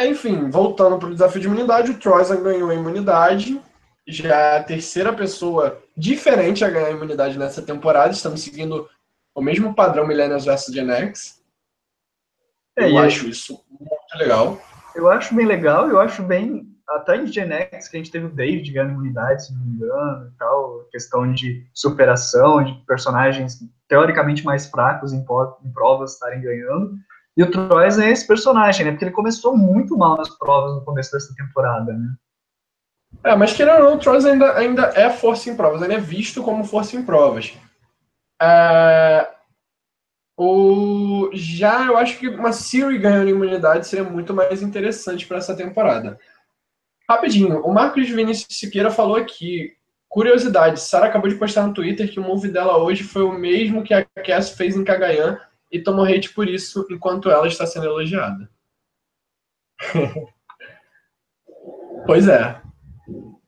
[0.00, 3.60] Enfim, voltando para o desafio de imunidade, o Troyzan ganhou a imunidade
[4.08, 8.12] já é a terceira pessoa diferente a ganhar imunidade nessa temporada.
[8.12, 8.88] Estamos seguindo
[9.34, 11.42] o mesmo padrão Millennials vs Gen X.
[12.76, 14.60] É, eu acho isso muito legal.
[14.94, 16.66] Eu acho bem legal, eu acho bem.
[16.88, 19.74] Até em Gen X, que a gente teve o David ganhando imunidade, se não me
[19.74, 26.40] engano, e tal, questão de superação, de personagens teoricamente mais fracos em, em provas estarem
[26.40, 26.96] ganhando.
[27.36, 28.92] E o Troyes é esse personagem, né?
[28.92, 32.08] Porque ele começou muito mal nas provas no começo dessa temporada, né?
[33.24, 36.00] É, mas querendo ou não, o Trolls ainda, ainda é força em provas, ainda é
[36.00, 37.52] visto como força em provas.
[38.40, 39.28] É,
[40.36, 45.56] o, já eu acho que uma Siri ganhando imunidade seria muito mais interessante para essa
[45.56, 46.16] temporada.
[47.10, 49.76] Rapidinho, o Marcos Vinícius Siqueira falou aqui.
[50.08, 53.82] Curiosidade, Sara acabou de postar no Twitter que o move dela hoje foi o mesmo
[53.82, 55.38] que a Cass fez em Kagayan
[55.70, 58.48] e tomou hate por isso enquanto ela está sendo elogiada.
[62.06, 62.62] pois é.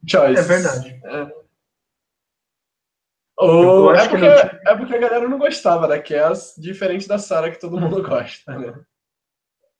[0.06, 0.40] Choice.
[0.40, 1.00] É verdade.
[1.04, 1.40] É.
[3.38, 7.60] Ou é porque, é porque a galera não gostava da Cass, diferente da Sarah, que
[7.60, 8.74] todo mundo gosta, né?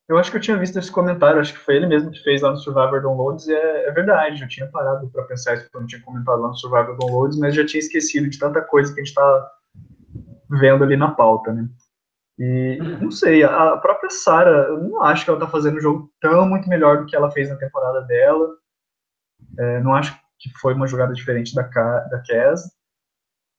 [0.09, 2.43] Eu acho que eu tinha visto esse comentário, acho que foi ele mesmo que fez
[2.43, 5.87] lá no Survivor Downloads, e é, é verdade, eu tinha parado para pensar isso quando
[5.87, 9.05] tinha comentado lá no Survivor Downloads, mas já tinha esquecido de tanta coisa que a
[9.05, 9.51] gente tá
[10.51, 11.69] vendo ali na pauta, né?
[12.39, 16.11] E não sei, a própria Sarah, eu não acho que ela tá fazendo um jogo
[16.21, 18.49] tão muito melhor do que ela fez na temporada dela.
[19.59, 22.71] É, não acho que foi uma jogada diferente da, da Cass.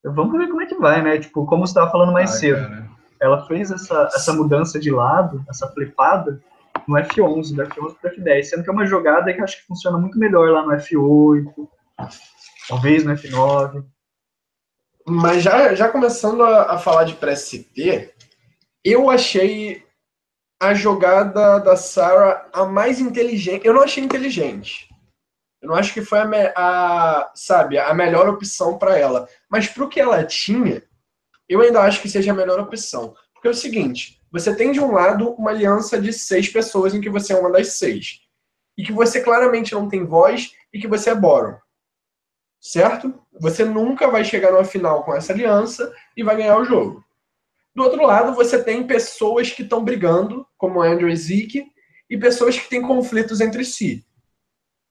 [0.04, 1.18] Vamos ver como é que vai, né?
[1.18, 2.68] Tipo, como você estava falando mais cedo.
[2.68, 2.90] Cara.
[3.20, 6.40] Ela fez essa, essa mudança de lado, essa flipada,
[6.88, 9.96] no F11, do F11 para F10, sendo que é uma jogada que acho que funciona
[9.96, 11.68] muito melhor lá no F8,
[12.68, 13.84] talvez no F9.
[15.06, 18.12] Mas já, já começando a, a falar de pré-CT,
[18.84, 19.84] eu achei
[20.60, 23.66] a jogada da Sarah a mais inteligente.
[23.66, 24.91] Eu não achei inteligente.
[25.62, 29.28] Eu não acho que foi a, a sabe, a melhor opção para ela.
[29.48, 30.82] Mas para o que ela tinha,
[31.48, 33.14] eu ainda acho que seja a melhor opção.
[33.32, 37.00] Porque é o seguinte: você tem de um lado uma aliança de seis pessoas em
[37.00, 38.22] que você é uma das seis.
[38.76, 41.56] E que você claramente não tem voz e que você é Boron.
[42.60, 43.14] Certo?
[43.40, 47.04] Você nunca vai chegar numa final com essa aliança e vai ganhar o jogo.
[47.74, 51.66] Do outro lado, você tem pessoas que estão brigando, como Andrew e Zeke,
[52.10, 54.04] e pessoas que têm conflitos entre si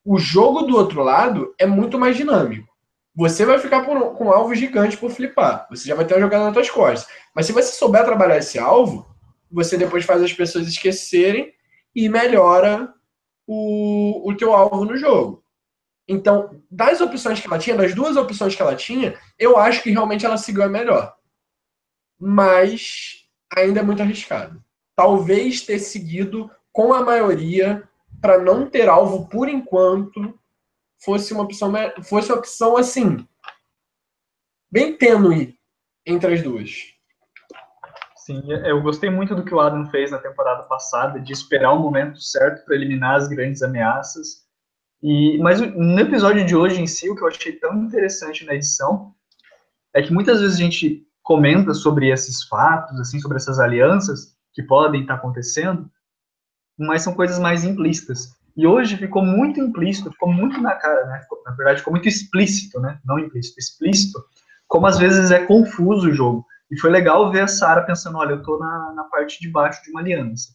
[0.04, 2.72] o jogo do outro lado é muito mais dinâmico.
[3.14, 5.68] Você vai ficar por, com um alvo gigante por flipar.
[5.70, 7.14] Você já vai ter uma jogada nas suas costas.
[7.36, 9.06] Mas se você souber trabalhar esse alvo,
[9.52, 11.54] você depois faz as pessoas esquecerem
[11.94, 12.94] e melhora
[13.46, 15.44] o, o teu alvo no jogo.
[16.08, 19.92] Então, das opções que ela tinha, das duas opções que ela tinha, eu acho que
[19.92, 21.14] realmente ela seguiu a melhor.
[22.20, 23.26] Mas
[23.56, 24.64] ainda é muito arriscado.
[24.96, 27.88] Talvez ter seguido com a maioria
[28.22, 30.40] para não ter alvo por enquanto
[31.04, 33.28] fosse uma opção fosse uma opção assim
[34.72, 35.58] bem tênue
[36.06, 36.92] entre as duas.
[38.16, 41.80] Sim, eu gostei muito do que o Adam fez na temporada passada, de esperar o
[41.80, 44.46] momento certo para eliminar as grandes ameaças.
[45.02, 48.54] E, mas no episódio de hoje em si, o que eu achei tão interessante na
[48.54, 49.14] edição
[49.94, 54.62] é que muitas vezes a gente comenta sobre esses fatos, assim, sobre essas alianças que
[54.62, 55.90] podem estar acontecendo,
[56.86, 58.36] mas são coisas mais implícitas.
[58.56, 61.22] E hoje ficou muito implícito, ficou muito na cara, né?
[61.46, 63.00] Na verdade, ficou muito explícito, né?
[63.06, 64.20] Não implícito, explícito,
[64.68, 66.46] como às vezes é confuso o jogo.
[66.70, 69.84] E foi legal ver a Sara pensando, olha, eu estou na, na parte de baixo
[69.84, 70.54] de uma aliança.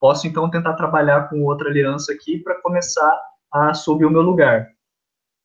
[0.00, 3.20] Posso então tentar trabalhar com outra aliança aqui para começar
[3.52, 4.68] a subir o meu lugar.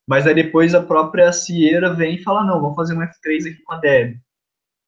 [0.08, 3.62] Mas aí depois a própria Sierra vem e fala, não, vamos fazer um F3 aqui
[3.64, 4.18] com a Deb.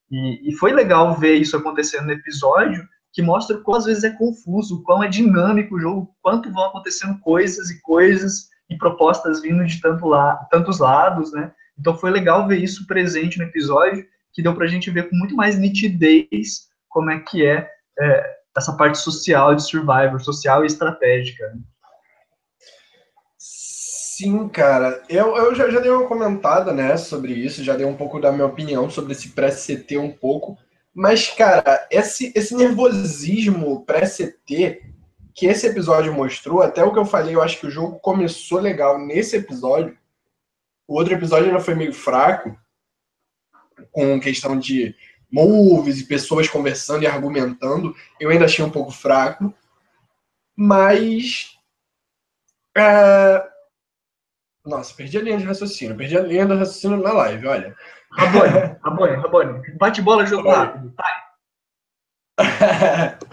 [0.09, 4.11] E, e foi legal ver isso acontecendo no episódio, que mostra como às vezes é
[4.11, 9.65] confuso, quão é dinâmico o jogo, quanto vão acontecendo coisas e coisas e propostas vindo
[9.65, 11.51] de tanto la tantos lados, né?
[11.79, 15.15] Então foi legal ver isso presente no episódio que deu para a gente ver com
[15.15, 17.67] muito mais nitidez como é que é,
[17.99, 21.47] é essa parte social de Survivor, social e estratégica.
[21.47, 21.59] Né?
[23.37, 25.03] Sim, cara.
[25.07, 28.31] Eu, eu já, já dei uma comentada né, sobre isso, já dei um pouco da
[28.31, 30.57] minha opinião sobre esse pré-CT um pouco.
[30.97, 34.81] Mas, cara, esse, esse nervosismo pré-CT
[35.31, 38.59] que esse episódio mostrou, até o que eu falei, eu acho que o jogo começou
[38.59, 39.95] legal nesse episódio.
[40.87, 42.59] O outro episódio ainda foi meio fraco,
[43.91, 44.95] com questão de
[45.31, 49.53] moves e pessoas conversando e argumentando, eu ainda achei um pouco fraco.
[50.55, 51.59] Mas.
[52.75, 53.47] É...
[54.65, 55.95] Nossa, perdi a linha de raciocínio.
[55.95, 57.75] Perdi a linha de raciocínio na live, olha.
[58.17, 59.61] Rabone, Rabone, Rabone.
[59.77, 60.93] Bate bola, jogo rápido.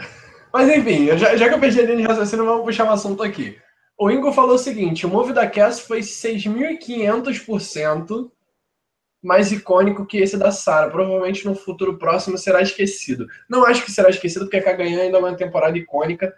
[0.53, 3.23] Mas enfim, já, já, que eu perdi a linha de raciocínio, vamos puxar um assunto
[3.23, 3.59] aqui.
[3.99, 8.31] O Ingo falou o seguinte: o Move da Cast foi 6.500%
[9.23, 10.91] mais icônico que esse da Sara.
[10.91, 13.27] Provavelmente no futuro próximo será esquecido.
[13.49, 16.31] Não acho que será esquecido, porque a Kaganhan ainda é uma temporada icônica,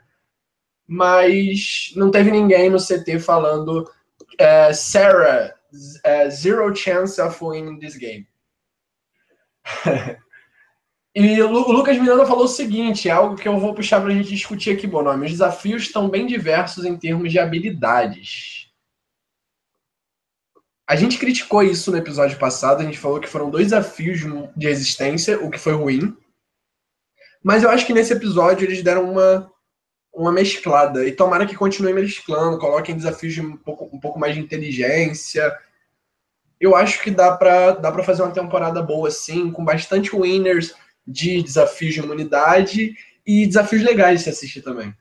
[0.87, 7.97] mas não teve ninguém no CT falando uh, Sarah, uh, zero chance of winning this
[7.97, 8.25] game.
[11.15, 14.15] e o Lucas Miranda falou o seguinte, é algo que eu vou puxar para a
[14.15, 15.27] gente discutir aqui, bom nome.
[15.27, 18.71] Os desafios estão bem diversos em termos de habilidades.
[20.89, 24.21] A gente criticou isso no episódio passado, a gente falou que foram dois desafios
[24.57, 26.17] de resistência, o que foi ruim.
[27.43, 29.51] Mas eu acho que nesse episódio eles deram uma,
[30.15, 31.05] uma mesclada.
[31.05, 35.57] E tomara que continuem mesclando, coloquem desafios de um pouco, um pouco mais de inteligência.
[36.61, 40.75] Eu acho que dá para dá fazer uma temporada boa, assim, com bastante winners
[41.07, 42.95] de desafios de imunidade
[43.27, 44.95] e desafios legais de se assistir também.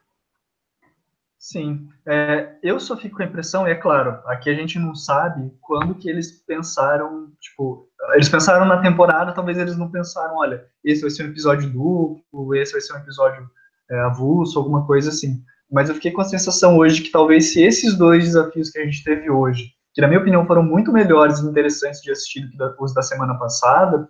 [1.38, 4.96] Sim, é, eu só fico com a impressão, e é claro, aqui a gente não
[4.96, 10.66] sabe quando que eles pensaram, tipo, eles pensaram na temporada, talvez eles não pensaram, olha,
[10.84, 13.48] esse vai ser um episódio duplo, esse vai ser um episódio
[13.92, 15.44] é, avulso, alguma coisa assim.
[15.72, 18.86] Mas eu fiquei com a sensação hoje que talvez se esses dois desafios que a
[18.86, 22.76] gente teve hoje, que na minha opinião foram muito melhores e interessantes de assistir do
[22.76, 24.10] que os da semana passada,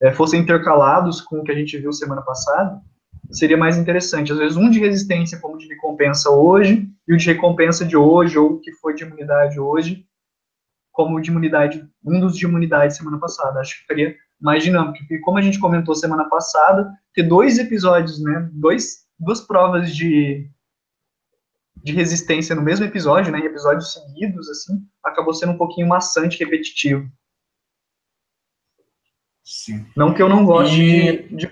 [0.00, 2.80] é, fossem intercalados com o que a gente viu semana passada,
[3.30, 4.32] seria mais interessante.
[4.32, 8.38] Às vezes, um de resistência como de recompensa hoje, e o de recompensa de hoje,
[8.38, 10.06] ou o que foi de imunidade hoje,
[10.90, 13.60] como de imunidade, um dos de imunidade semana passada.
[13.60, 14.98] Acho que ficaria mais dinâmico.
[15.00, 20.48] Porque, como a gente comentou semana passada, ter dois episódios, né, dois, duas provas de,
[21.82, 26.38] de resistência no mesmo episódio, né, em episódios seguidos, assim, acabou sendo um pouquinho maçante,
[26.38, 27.08] repetitivo.
[29.44, 29.86] Sim.
[29.96, 31.22] Não que eu não goste e...
[31.28, 31.46] de,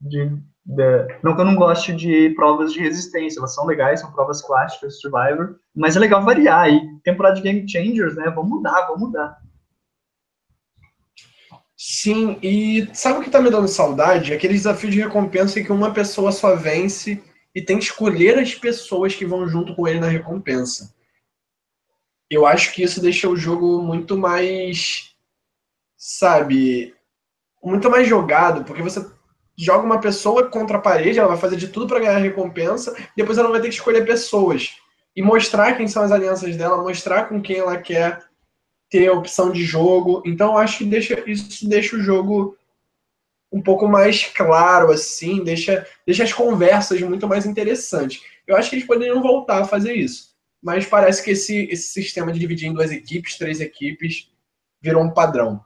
[0.00, 4.12] de, de não que eu não goste de provas de resistência, elas são legais, são
[4.12, 6.70] provas clássicas, Survivor, mas é legal variar.
[6.70, 8.30] E temporada de Game Changers, né?
[8.30, 9.36] Vamos mudar, vamos mudar.
[11.76, 14.34] Sim, e sabe o que tá me dando saudade?
[14.34, 17.22] Aquele desafio de recompensa em que uma pessoa só vence
[17.54, 20.94] e tem que escolher as pessoas que vão junto com ele na recompensa.
[22.30, 25.14] Eu acho que isso deixa o jogo muito mais,
[25.96, 26.94] sabe,
[27.62, 29.04] muito mais jogado, porque você
[29.58, 32.96] joga uma pessoa contra a parede, ela vai fazer de tudo para ganhar a recompensa,
[33.16, 34.76] depois ela vai ter que escolher pessoas
[35.14, 38.24] e mostrar quem são as alianças dela, mostrar com quem ela quer
[38.88, 40.22] ter opção de jogo.
[40.24, 42.56] Então, eu acho que deixa, isso deixa o jogo
[43.52, 48.22] um pouco mais claro, assim, deixa, deixa as conversas muito mais interessantes.
[48.46, 50.30] Eu acho que eles poderiam voltar a fazer isso.
[50.62, 54.30] Mas parece que esse, esse sistema de dividir em duas equipes, três equipes,
[54.80, 55.64] virou um padrão.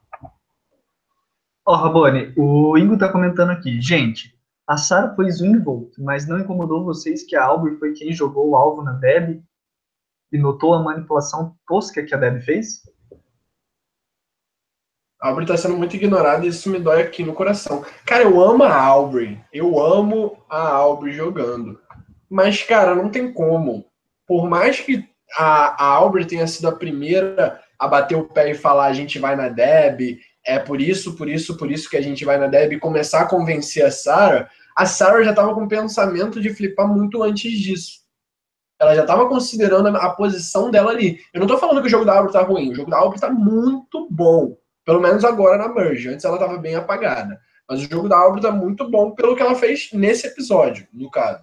[1.66, 3.80] Ó, oh, Rabone, o Ingo tá comentando aqui.
[3.80, 4.34] Gente,
[4.66, 8.56] a Sarah foi Swingvolt, mas não incomodou vocês que a Albert foi quem jogou o
[8.56, 9.42] alvo na Deb
[10.32, 12.82] e notou a manipulação tosca que a Deb fez?
[15.24, 17.82] A Aubrey tá sendo muito ignorada e isso me dói aqui no coração.
[18.04, 19.40] Cara, eu amo a Aubrey.
[19.50, 21.80] Eu amo a Aubrey jogando.
[22.28, 23.86] Mas, cara, não tem como.
[24.26, 25.08] Por mais que
[25.38, 29.18] a, a Aubrey tenha sido a primeira a bater o pé e falar a gente
[29.18, 32.46] vai na Deb, é por isso, por isso, por isso que a gente vai na
[32.46, 36.52] Deb e começar a convencer a Sarah, a Sarah já estava com o pensamento de
[36.52, 38.00] flipar muito antes disso.
[38.78, 41.18] Ela já estava considerando a, posição dela ali.
[41.32, 43.18] Eu não estou falando que o jogo da Aubrey tá ruim, o jogo da Aubrey
[43.18, 44.54] tá muito bom.
[44.84, 46.08] Pelo menos agora na Merge.
[46.08, 47.40] Antes ela estava bem apagada.
[47.68, 51.10] Mas o jogo da Aubrey tá muito bom pelo que ela fez nesse episódio, no
[51.10, 51.42] caso.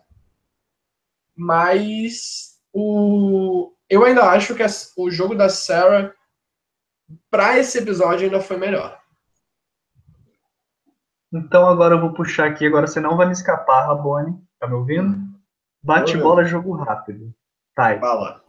[1.36, 3.74] Mas o...
[3.90, 4.64] eu ainda acho que
[4.98, 6.14] o jogo da Sarah
[7.30, 9.02] para esse episódio ainda foi melhor.
[11.34, 14.40] Então agora eu vou puxar aqui, agora você não vai me escapar, Rabone.
[14.60, 15.18] Tá me ouvindo?
[15.82, 17.34] Bate bola, jogo rápido.
[17.74, 18.00] Tá aí.
[18.00, 18.44] Fala.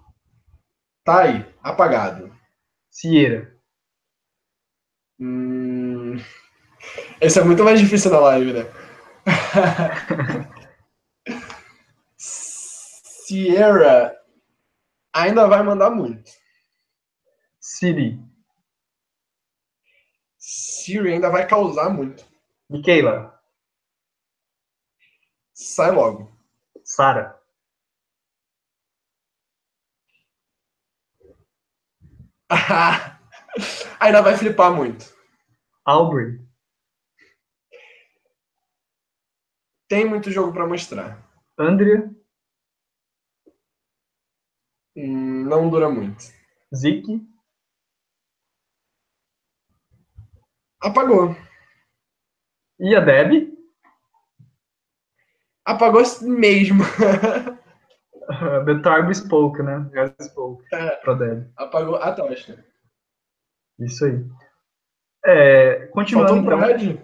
[1.04, 2.30] Tá aí, apagado.
[2.90, 3.51] Sierra.
[5.20, 6.16] Hum...
[7.20, 8.66] Esse é muito mais difícil na live, né?
[12.16, 14.16] Sierra
[15.12, 16.30] ainda vai mandar muito.
[17.60, 18.18] Siri.
[20.38, 22.24] Siri ainda vai causar muito.
[22.68, 23.40] Michaela.
[25.54, 26.30] Sai logo.
[26.84, 27.40] Sara.
[34.02, 35.14] ainda vai flipar muito.
[35.84, 36.40] Aubrey.
[39.88, 41.22] Tem muito jogo para mostrar.
[41.58, 42.10] Andrea.
[44.96, 46.22] Hum, não dura muito.
[46.74, 47.20] Zeke.
[50.80, 51.36] Apagou.
[52.80, 53.52] E a Deb?
[55.64, 56.82] Apagou mesmo.
[58.66, 59.88] The Time spoke, né?
[59.92, 60.64] Já spoke.
[60.74, 61.50] É, pra Deb.
[61.56, 62.64] Apagou a tocha.
[63.80, 64.24] Isso aí.
[65.24, 66.58] É, continuando Faltou então.
[66.58, 66.96] Brad.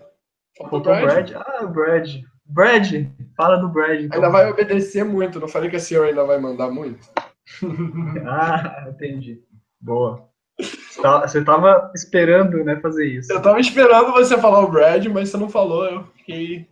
[0.57, 1.31] Faltou, Faltou Brad.
[1.31, 1.47] Brad.
[1.47, 2.09] Ah, Brad.
[2.45, 3.07] Brad,
[3.37, 4.01] fala do Brad.
[4.01, 4.17] Então.
[4.17, 5.39] Ainda vai obedecer muito.
[5.39, 7.07] Não falei que a senhora ainda vai mandar muito?
[8.27, 9.43] ah, entendi.
[9.81, 10.29] Boa.
[10.59, 13.31] Você estava esperando, né, fazer isso.
[13.33, 16.67] Eu estava esperando você falar o Brad, mas você não falou, eu fiquei.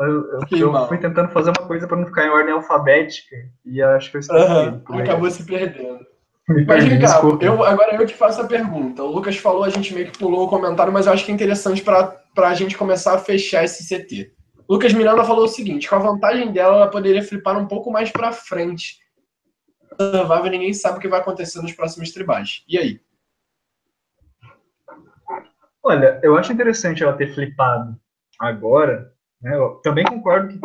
[0.00, 3.36] Eu, eu, fiquei eu fui tentando fazer uma coisa para não ficar em ordem alfabética
[3.64, 4.42] e acho que eu esqueci.
[4.42, 6.04] Uh -huh, acabou se perdendo.
[6.48, 9.02] Me mas cá, eu, agora eu te faço a pergunta.
[9.02, 11.34] O Lucas falou, a gente meio que pulou o comentário, mas eu acho que é
[11.34, 14.32] interessante para a gente começar a fechar esse CT.
[14.66, 18.10] Lucas Miranda falou o seguinte: com a vantagem dela, ela poderia flipar um pouco mais
[18.10, 18.98] para frente.
[19.96, 22.64] Provável, ninguém sabe o que vai acontecer nos próximos tribais.
[22.66, 23.00] E aí?
[25.82, 27.94] Olha, eu acho interessante ela ter flipado
[28.38, 29.12] agora.
[29.40, 29.54] Né?
[29.54, 30.60] Eu também concordo que,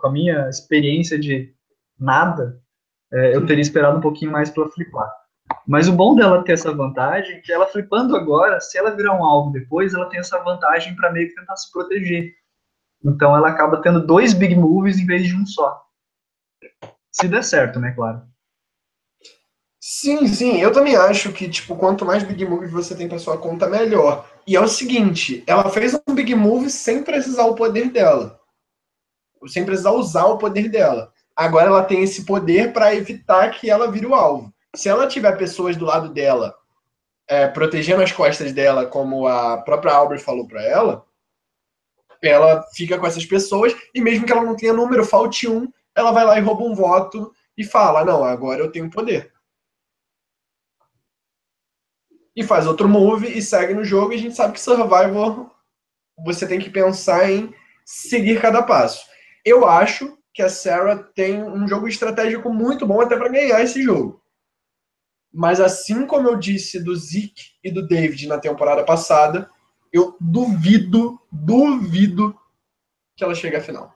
[0.00, 1.54] com a minha experiência de
[1.98, 2.60] nada,
[3.12, 5.10] é, eu teria esperado um pouquinho mais para flipar.
[5.66, 9.14] Mas o bom dela ter essa vantagem é que ela flipando agora, se ela virar
[9.14, 12.34] um alvo depois, ela tem essa vantagem para meio que tentar se proteger.
[13.04, 15.82] Então ela acaba tendo dois big moves em vez de um só.
[17.12, 18.22] Se der certo, né, claro.
[19.80, 23.38] Sim, sim, eu também acho que, tipo, quanto mais big move você tem pra sua
[23.38, 24.28] conta, melhor.
[24.44, 28.40] E é o seguinte, ela fez um big move sem precisar o poder dela.
[29.46, 31.12] Sem precisar usar o poder dela.
[31.36, 34.52] Agora ela tem esse poder para evitar que ela vire o alvo.
[34.74, 36.56] Se ela tiver pessoas do lado dela,
[37.28, 41.04] é, protegendo as costas dela, como a própria Albert falou para ela,
[42.22, 46.12] ela fica com essas pessoas, e mesmo que ela não tenha número, falte um, ela
[46.12, 49.32] vai lá e rouba um voto e fala: Não, agora eu tenho poder.
[52.36, 54.12] e faz outro move e segue no jogo.
[54.12, 55.50] E a gente sabe que Survivor
[56.22, 57.52] você tem que pensar em
[57.84, 59.06] seguir cada passo.
[59.44, 63.82] Eu acho que a Sarah tem um jogo estratégico muito bom até para ganhar esse
[63.82, 64.20] jogo.
[65.32, 69.48] Mas assim como eu disse do Zeke e do David na temporada passada,
[69.90, 72.38] eu duvido, duvido
[73.16, 73.94] que ela chegue à final.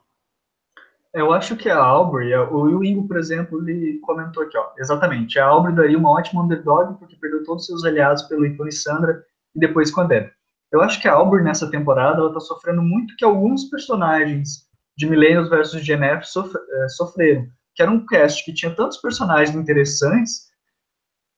[1.13, 5.45] Eu acho que a Aubrey, o Ingo, por exemplo, ele comentou aqui, ó, exatamente, a
[5.45, 9.23] Aubrey daria uma ótima underdog porque perdeu todos os seus aliados pelo Icon e Sandra
[9.55, 10.31] e depois com a Deb.
[10.73, 14.70] Eu acho que a Aubrey nessa temporada ela tá sofrendo muito que alguns personagens
[15.01, 19.57] de Millennials versus GNF sof é, sofreram, que era um cast que tinha tantos personagens
[19.57, 20.51] interessantes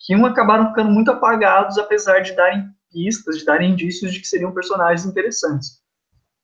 [0.00, 4.26] que um acabaram ficando muito apagados apesar de darem pistas, de darem indícios de que
[4.26, 5.80] seriam personagens interessantes.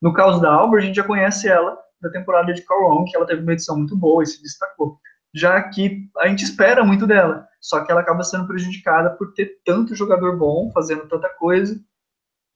[0.00, 3.26] No caso da Aubrey, a gente já conhece ela da temporada de Call que ela
[3.26, 5.00] teve uma edição muito boa e se destacou.
[5.34, 9.60] Já que a gente espera muito dela, só que ela acaba sendo prejudicada por ter
[9.64, 11.74] tanto jogador bom, fazendo tanta coisa,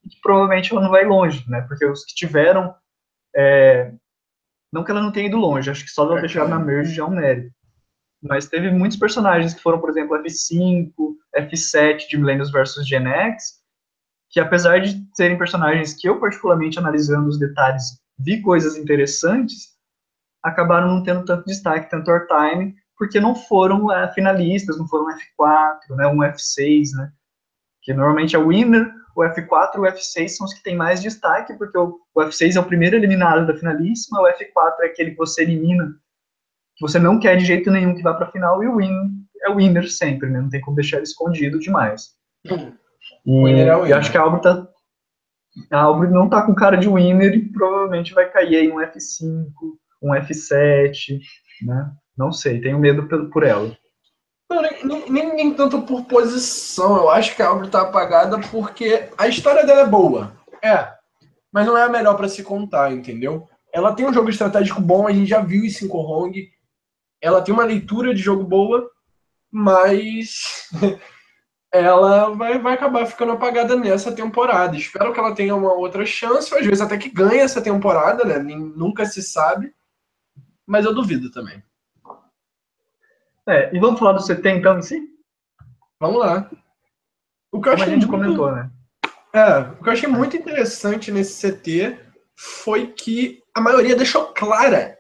[0.08, 1.62] que provavelmente ela não vai longe, né?
[1.62, 2.72] Porque os que tiveram.
[3.34, 3.92] É...
[4.72, 6.94] Não que ela não tenha ido longe, acho que só ela ter chegado na Merge
[6.94, 7.54] já é um mérito.
[8.22, 10.92] Mas teve muitos personagens que foram, por exemplo, F5,
[11.36, 13.60] F7 de Millennials versus Gen X,
[14.30, 19.72] que apesar de serem personagens que eu particularmente analisando os detalhes vi coisas interessantes,
[20.42, 25.06] acabaram não tendo tanto destaque, tanto airtime, porque não foram é, finalistas, não foram
[25.38, 27.12] F4, né, um F6, né,
[27.82, 31.00] que normalmente é o winner, o F4 e o F6 são os que têm mais
[31.00, 35.12] destaque, porque o, o F6 é o primeiro eliminado da finalíssima, o F4 é aquele
[35.12, 35.94] que você elimina,
[36.76, 39.22] que você não quer de jeito nenhum que vá para a final, e o win
[39.42, 42.14] é o winner sempre, né, não tem como deixar ele escondido demais.
[43.26, 44.68] E, é e acho que a Albro tá,
[45.70, 49.52] a não tá com cara de winner e provavelmente vai cair aí um F5,
[50.02, 51.18] um F7,
[51.62, 51.92] né?
[52.16, 53.76] Não sei, tenho medo por ela.
[54.52, 56.96] Não, nem, nem, nem, tanto por posição.
[56.96, 60.36] Eu acho que a Albro tá apagada porque a história dela é boa.
[60.62, 60.92] É.
[61.50, 63.48] Mas não é a melhor para se contar, entendeu?
[63.72, 66.50] Ela tem um jogo estratégico bom, a gente já viu isso em Kohong.
[67.20, 68.90] Ela tem uma leitura de jogo boa,
[69.50, 70.68] mas
[71.72, 74.76] ela vai, vai acabar ficando apagada nessa temporada.
[74.76, 78.24] Espero que ela tenha uma outra chance, ou às vezes até que ganhe essa temporada,
[78.24, 78.38] né?
[78.38, 79.72] Nunca se sabe.
[80.66, 81.62] Mas eu duvido também.
[83.48, 85.00] É, e vamos falar do CT então em si?
[86.00, 86.50] Vamos lá.
[87.50, 88.10] O que eu Como a gente muito...
[88.10, 88.70] comentou, né?
[89.34, 91.98] É, o que eu achei muito interessante nesse CT
[92.36, 94.98] foi que a maioria deixou clara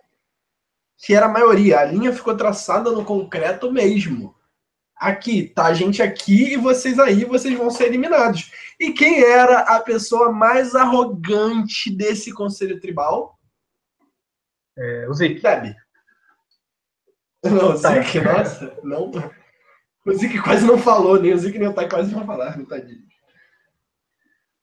[1.02, 1.80] que era a maioria.
[1.80, 4.34] A linha ficou traçada no concreto mesmo
[5.02, 8.52] aqui, tá a gente aqui e vocês aí, vocês vão ser eliminados.
[8.78, 13.36] E quem era a pessoa mais arrogante desse conselho tribal?
[14.78, 15.42] É, o Zik.
[15.42, 15.74] Deb.
[17.50, 18.00] Não, o tá.
[18.00, 19.10] Zik, nossa, não.
[20.06, 23.02] O Zik quase não falou, nem o Zik nem o Tai quase não falaram, tadinho.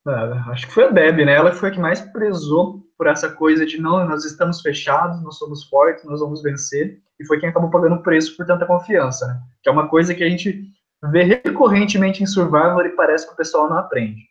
[0.06, 1.34] Ah, acho que foi a Deb, né?
[1.34, 5.36] Ela foi a que mais prezou por essa coisa de não, nós estamos fechados, nós
[5.36, 9.26] somos fortes, nós vamos vencer, e foi quem acabou pagando o preço por tanta confiança,
[9.26, 9.40] né?
[9.62, 10.70] Que é uma coisa que a gente
[11.10, 14.22] vê recorrentemente em Survival e parece que o pessoal não aprende.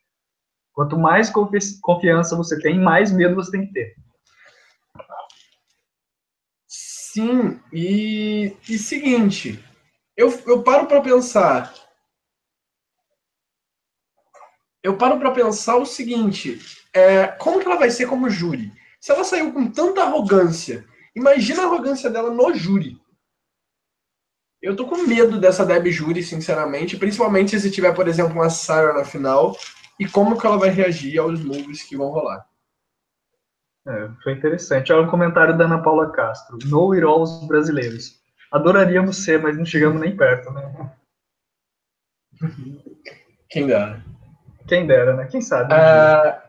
[0.74, 3.95] Quanto mais confi confiança você tem, mais medo você tem que ter.
[7.12, 9.60] Sim, e, e seguinte,
[10.16, 11.74] eu, eu paro para pensar.
[14.84, 16.60] Eu paro para pensar o seguinte:
[16.93, 18.72] é, como que ela vai ser como júri?
[19.01, 20.86] Se ela saiu com tanta arrogância,
[21.16, 23.01] imagina a arrogância dela no júri.
[24.62, 28.93] Eu tô com medo dessa Deb Júri, sinceramente, principalmente se tiver, por exemplo, uma Sarah
[28.93, 29.57] na final
[29.99, 32.45] e como que ela vai reagir aos moves que vão rolar.
[33.88, 34.91] É, foi interessante.
[34.91, 36.57] Olha um comentário da Ana Paula Castro.
[36.65, 38.19] No it brasileiros.
[38.51, 40.91] Adoraríamos ser, mas não chegamos nem perto, né?
[43.49, 44.03] Quem dera.
[44.67, 45.27] Quem dera, né?
[45.27, 45.73] Quem sabe.
[45.73, 46.39] Uh,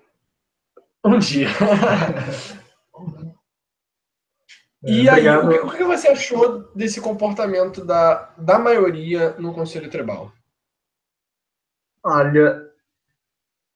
[1.05, 1.49] um dia.
[4.83, 9.55] e é, aí, o que, o que, você achou desse comportamento da, da maioria no
[9.55, 10.33] Conselho Tribal?
[12.05, 12.67] Olha,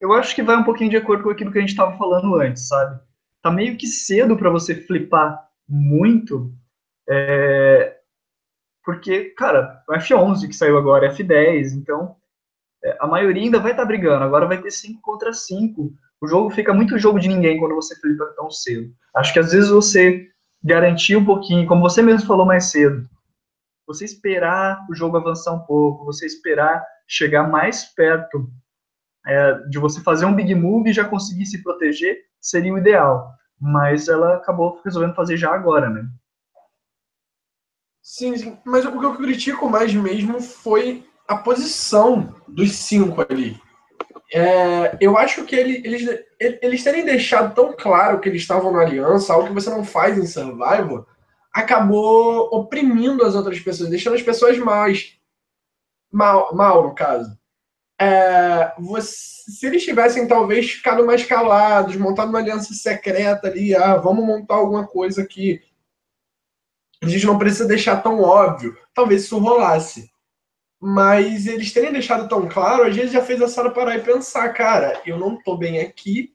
[0.01, 2.35] eu acho que vai um pouquinho de acordo com aquilo que a gente estava falando
[2.37, 3.01] antes, sabe?
[3.45, 6.51] Tá meio que cedo para você flipar muito,
[7.07, 7.99] é...
[8.83, 12.17] porque, cara, o F11 que saiu agora, F10, então
[12.83, 15.93] é, a maioria ainda vai estar tá brigando, agora vai ter 5 contra 5
[16.25, 18.91] o jogo fica muito jogo de ninguém quando você flipa tão cedo.
[19.15, 20.27] Acho que às vezes você
[20.63, 23.07] garantir um pouquinho, como você mesmo falou mais cedo,
[23.87, 28.51] você esperar o jogo avançar um pouco, você esperar chegar mais perto
[29.27, 33.31] é, de você fazer um big move e já conseguir se proteger, seria o ideal.
[33.61, 36.05] Mas ela acabou resolvendo fazer já agora, né?
[38.03, 38.59] Sim, sim.
[38.65, 43.59] Mas o que eu critico mais mesmo foi a posição dos cinco ali.
[44.33, 48.81] É, eu acho que ele, eles, eles terem deixado tão claro que eles estavam na
[48.81, 51.07] aliança, algo que você não faz em Survival,
[51.53, 55.17] acabou oprimindo as outras pessoas, deixando as pessoas mais
[56.13, 57.39] mal, mal no caso.
[58.05, 63.97] É, você, se eles tivessem talvez ficado mais calados, montado uma aliança secreta ali, ah,
[63.97, 65.63] vamos montar alguma coisa aqui,
[67.03, 70.13] a gente não precisa deixar tão óbvio, talvez isso rolasse
[70.87, 74.47] mas eles terem deixado tão claro, às vezes já fez a Sara parar e pensar,
[74.53, 76.35] cara, eu não tô bem aqui,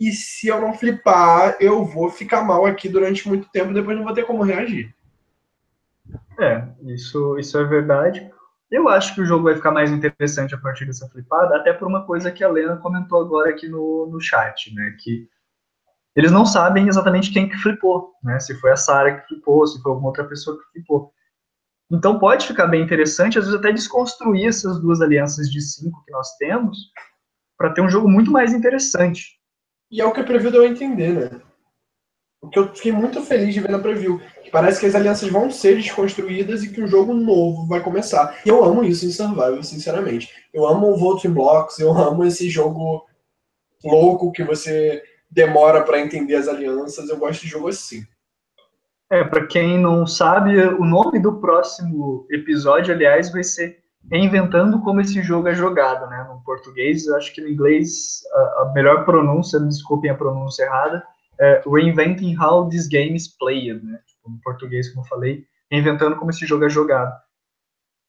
[0.00, 4.04] e se eu não flipar, eu vou ficar mal aqui durante muito tempo, depois não
[4.04, 4.94] vou ter como reagir.
[6.40, 8.30] É, isso, isso é verdade.
[8.70, 11.86] Eu acho que o jogo vai ficar mais interessante a partir dessa flipada, até por
[11.86, 15.28] uma coisa que a Lena comentou agora aqui no, no chat, né, que
[16.16, 19.80] eles não sabem exatamente quem que flipou, né, se foi a Sara que flipou, se
[19.80, 21.12] foi alguma outra pessoa que flipou.
[21.90, 26.10] Então pode ficar bem interessante, às vezes até desconstruir essas duas alianças de cinco que
[26.10, 26.76] nós temos,
[27.56, 29.38] para ter um jogo muito mais interessante.
[29.90, 31.40] E é o que a preview deu a entender, né?
[32.46, 34.20] O que eu fiquei muito feliz de ver na preview.
[34.42, 38.40] Que parece que as alianças vão ser desconstruídas e que um jogo novo vai começar.
[38.46, 40.30] E eu amo isso em Survival, sinceramente.
[40.54, 43.04] Eu amo o Voting Blocks, eu amo esse jogo
[43.84, 47.08] louco que você demora para entender as alianças.
[47.08, 48.04] Eu gosto de jogo assim.
[49.10, 55.00] É, para quem não sabe, o nome do próximo episódio, aliás, vai ser Reinventando como
[55.00, 56.24] esse jogo é jogado, né?
[56.30, 58.22] No português, acho que no inglês
[58.58, 61.02] a melhor pronúncia, desculpem a pronúncia errada,
[61.40, 64.00] é Reinventing How This Game is Played, né?
[64.06, 67.14] Tipo, no português, como eu falei, reinventando como esse jogo é jogado.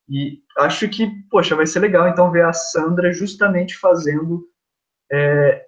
[0.10, 4.48] E acho que, poxa, vai ser legal então ver a Sandra justamente fazendo.
[5.12, 5.66] É,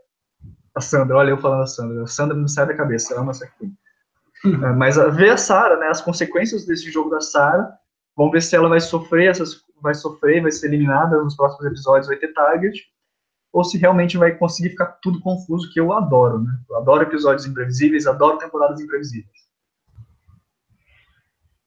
[0.75, 3.31] a Sandra, olha eu falando a Sandra, a Sandra não sai da cabeça, ela ama
[3.31, 3.71] essa aqui.
[4.45, 4.65] Uhum.
[4.65, 7.69] É, mas ver a Sarah, né, as consequências desse jogo da Sarah,
[8.15, 12.07] vamos ver se ela vai sofrer essas vai sofrer, vai ser eliminada nos próximos episódios,
[12.07, 12.85] vai ter target,
[13.51, 16.51] ou se realmente vai conseguir ficar tudo confuso, que eu adoro, né?
[16.69, 19.39] Eu adoro episódios imprevisíveis, adoro temporadas imprevisíveis.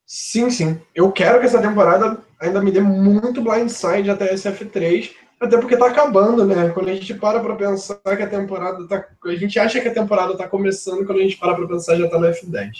[0.06, 0.80] Sim, sim.
[0.94, 5.10] Eu quero que essa temporada ainda me dê muito blindside até SF3,
[5.40, 6.68] até porque tá acabando, né?
[6.68, 9.04] Quando a gente para pra pensar que a temporada tá.
[9.24, 12.08] A gente acha que a temporada tá começando, quando a gente para pra pensar já
[12.08, 12.70] tá no F10.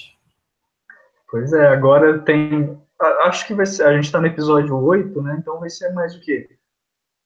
[1.31, 2.79] Pois é, agora tem
[3.25, 3.85] acho que vai ser.
[3.85, 5.37] A gente está no episódio 8, né?
[5.39, 6.49] Então vai ser mais o quê?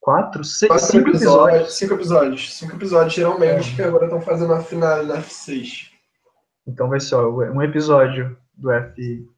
[0.06, 0.44] Quatro?
[0.44, 1.74] Seis, Quatro cinco episódios, episódios.
[1.74, 2.54] Cinco episódios.
[2.54, 3.74] Cinco episódios, geralmente, é.
[3.74, 5.90] que agora estão fazendo a final na F6.
[6.64, 9.28] Então vai ser ó, um episódio do F.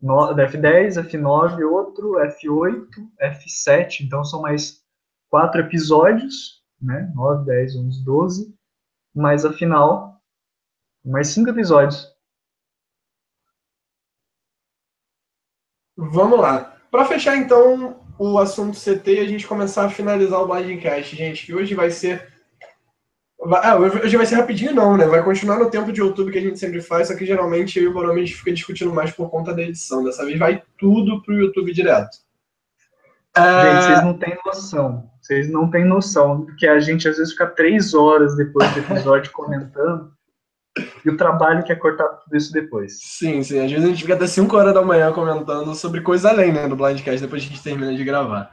[0.00, 2.88] No, do F10, F9, outro, F8,
[3.22, 4.00] F7.
[4.00, 4.84] Então são mais
[5.30, 7.08] quatro episódios, né?
[7.14, 8.58] 9, 10, 11, 12.
[9.14, 10.20] Mais a final,
[11.04, 12.12] mais cinco episódios.
[15.96, 16.76] Vamos lá.
[16.90, 21.46] Para fechar, então, o assunto CT e a gente começar a finalizar o Blindcast, gente,
[21.46, 22.30] que hoje vai ser.
[23.60, 25.06] Ah, hoje vai ser rapidinho, não, né?
[25.06, 27.84] Vai continuar no tempo de YouTube que a gente sempre faz, só que geralmente eu
[27.84, 30.04] e o Bonomi a gente fica discutindo mais por conta da edição.
[30.04, 32.18] Dessa vez vai tudo pro YouTube direto.
[33.36, 35.10] Gente, vocês não têm noção.
[35.20, 39.32] Vocês não têm noção que a gente às vezes fica três horas depois do episódio
[39.34, 40.12] comentando
[41.04, 42.98] e o trabalho que é cortar tudo isso depois.
[43.00, 43.64] Sim, sim.
[43.64, 46.68] Às vezes a gente fica até 5 horas da manhã comentando sobre coisa além, né,
[46.68, 48.50] do Blindcast, depois a gente termina de gravar.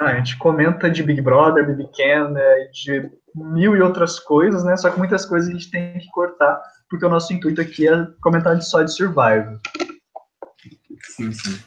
[0.00, 4.62] Ah, a gente comenta de Big Brother, BB Can, né, de mil e outras coisas,
[4.64, 6.60] né, só que muitas coisas a gente tem que cortar,
[6.90, 9.58] porque o nosso intuito aqui é comentar só de Survival.
[11.16, 11.58] Sim, sim.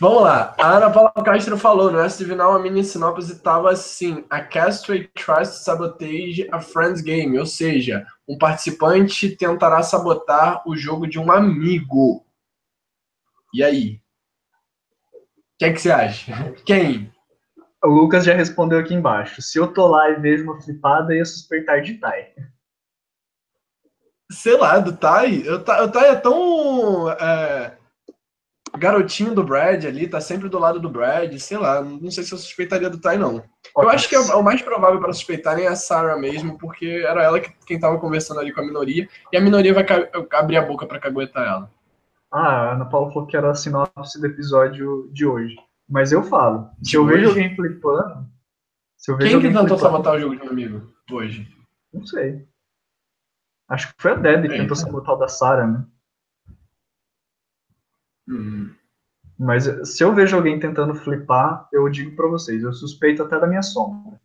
[0.00, 0.54] Vamos lá.
[0.58, 5.08] A Ana Paula Castro falou, no STV Now, a mini sinopse estava assim: A Castaway
[5.14, 11.18] tries to sabotage a friend's game, ou seja, um participante tentará sabotar o jogo de
[11.18, 12.26] um amigo.
[13.54, 14.00] E aí?
[15.14, 16.52] O que, é que você acha?
[16.66, 17.12] Quem?
[17.82, 19.40] O Lucas já respondeu aqui embaixo.
[19.40, 22.34] Se eu tô lá e vejo uma flipada, ia suspeitar de Tai.
[24.30, 25.48] Sei lá, do Tai?
[25.48, 27.10] O Tai é tão.
[27.10, 27.77] É
[28.78, 32.32] garotinho do Brad ali, tá sempre do lado do Brad, sei lá, não sei se
[32.32, 33.42] eu suspeitaria do Ty, não.
[33.76, 37.22] Eu acho que é o mais provável para suspeitarem é a Sarah mesmo, porque era
[37.22, 39.86] ela que, quem tava conversando ali com a minoria, e a minoria vai
[40.32, 41.70] abrir a boca para caguetar ela.
[42.30, 45.56] Ah, a Ana Paula falou que era a sinopse do episódio de hoje.
[45.88, 47.14] Mas eu falo, se de eu hoje?
[47.14, 48.26] vejo alguém flipando...
[48.96, 51.48] Se eu vejo quem que tentou sabotar o jogo de um amigo hoje?
[51.92, 52.44] Não sei.
[53.68, 55.84] Acho que foi a Deb que tentou sabotar o da Sarah, né?
[58.28, 58.70] Uhum.
[59.38, 63.46] Mas se eu vejo alguém tentando flipar, eu digo para vocês, eu suspeito até da
[63.46, 64.20] minha sombra.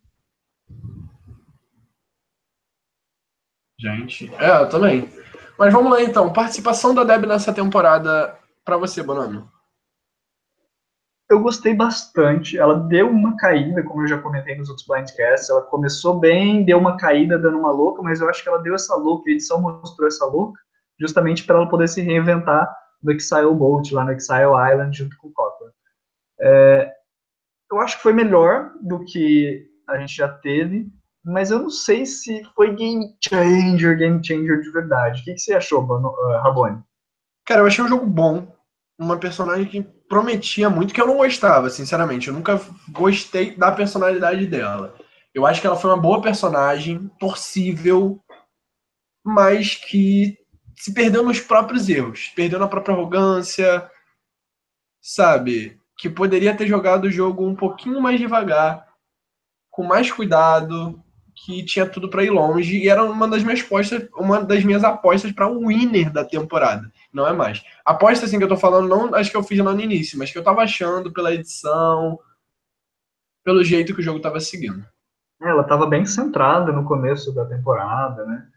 [3.79, 5.09] Gente, é, eu também.
[5.57, 9.51] Mas vamos lá então, participação da Deb nessa temporada para você, Bonano.
[11.29, 12.57] Eu gostei bastante.
[12.57, 15.49] Ela deu uma caída, como eu já comentei nos outros blindcasts.
[15.49, 18.73] Ela começou bem, deu uma caída dando uma louca, mas eu acho que ela deu
[18.73, 19.29] essa louca.
[19.29, 20.59] A edição mostrou essa louca,
[20.99, 22.73] justamente para ela poder se reinventar
[23.03, 25.73] no Exile Bolt, lá no Exile Island, junto com o Copland.
[26.39, 26.91] É,
[27.71, 30.87] eu acho que foi melhor do que a gente já teve,
[31.23, 35.21] mas eu não sei se foi game changer, game changer de verdade.
[35.21, 36.83] O que, que você achou, uh, Rabone?
[37.45, 38.47] Cara, eu achei um jogo bom.
[38.99, 42.27] Uma personagem que prometia muito, que eu não gostava, sinceramente.
[42.27, 44.95] Eu nunca gostei da personalidade dela.
[45.33, 48.21] Eu acho que ela foi uma boa personagem, torcível,
[49.25, 50.37] mas que
[50.75, 53.89] se perdeu nos próprios erros, perdeu na própria arrogância,
[55.01, 55.79] sabe?
[55.97, 58.87] Que poderia ter jogado o jogo um pouquinho mais devagar,
[59.69, 61.03] com mais cuidado,
[61.35, 64.83] que tinha tudo para ir longe e era uma das minhas apostas, uma das minhas
[64.83, 66.91] apostas para um winner da temporada.
[67.11, 67.63] Não é mais.
[67.85, 70.31] Aposta assim que eu tô falando, não acho que eu fiz lá no início, mas
[70.31, 72.19] que eu tava achando pela edição,
[73.43, 74.85] pelo jeito que o jogo tava seguindo.
[75.41, 78.47] Ela tava bem centrada no começo da temporada, né?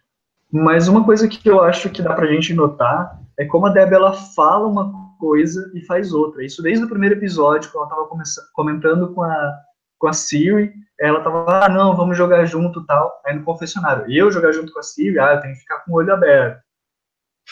[0.53, 3.93] Mas uma coisa que eu acho que dá pra gente notar é como a Deb
[3.93, 6.45] ela fala uma coisa e faz outra.
[6.45, 8.23] Isso desde o primeiro episódio, quando ela tava
[8.55, 9.53] comentando com a,
[9.99, 13.13] com a Siri, ela tava, ah, não, vamos jogar junto tal.
[13.27, 15.93] Aí no confessionário, eu jogar junto com a Siri, ah, eu tenho que ficar com
[15.93, 16.65] o olho aberto.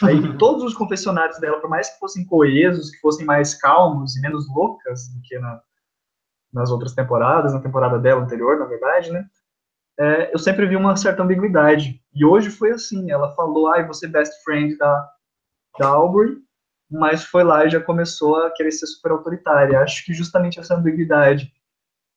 [0.02, 4.20] Aí todos os confessionários dela, por mais que fossem coesos, que fossem mais calmos e
[4.20, 5.60] menos loucas do que na,
[6.52, 9.24] nas outras temporadas, na temporada dela anterior, na verdade, né?
[9.98, 12.00] É, eu sempre vi uma certa ambiguidade.
[12.14, 15.10] E hoje foi assim, ela falou, ai, ah, você é best friend da,
[15.78, 16.36] da Aubrey,
[16.90, 19.80] mas foi lá e já começou a querer ser super autoritária.
[19.80, 21.52] Acho que justamente essa ambiguidade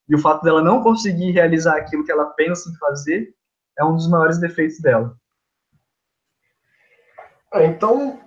[0.08, 3.34] e o fato dela não conseguir realizar aquilo que ela pensa em fazer
[3.78, 5.16] é um dos maiores defeitos dela.
[7.52, 8.20] Ah, então,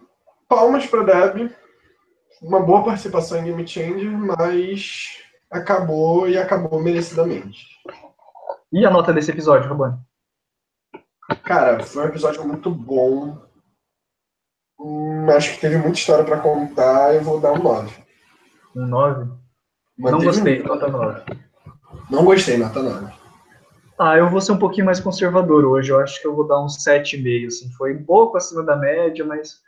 [0.47, 1.51] palmas para Deb.
[2.41, 5.19] Uma boa participação em Game Changer, mas
[5.49, 7.67] acabou e acabou merecidamente.
[8.71, 9.99] E a nota desse episódio, Robani?
[11.35, 13.37] Cara, foi um episódio muito bom.
[14.79, 17.13] Hum, acho que teve muita história para contar.
[17.13, 18.03] Eu vou dar um 9.
[18.75, 19.31] Um 9?
[19.97, 21.21] Não gostei, nota 9.
[22.09, 23.13] Não gostei, nota 9.
[23.99, 25.91] Ah, eu vou ser um pouquinho mais conservador hoje.
[25.91, 27.47] Eu acho que eu vou dar um 7,5.
[27.47, 27.71] Assim.
[27.73, 29.61] Foi um pouco acima da média, mas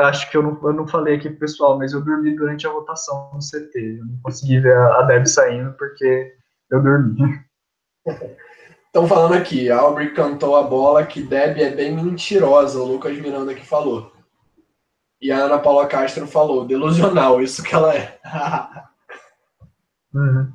[0.00, 2.70] acho que eu não, eu não falei aqui pro pessoal, mas eu dormi durante a
[2.70, 3.98] votação no CT.
[4.00, 6.32] Eu não consegui ver a, a Deb saindo porque
[6.70, 7.16] eu dormi.
[8.94, 13.18] Estão falando aqui, a Aubrey cantou a bola que Deb é bem mentirosa, o Lucas
[13.18, 14.12] Miranda que falou.
[15.20, 18.20] E a Ana Paula Castro falou, delusional, isso que ela é.
[20.14, 20.52] uhum.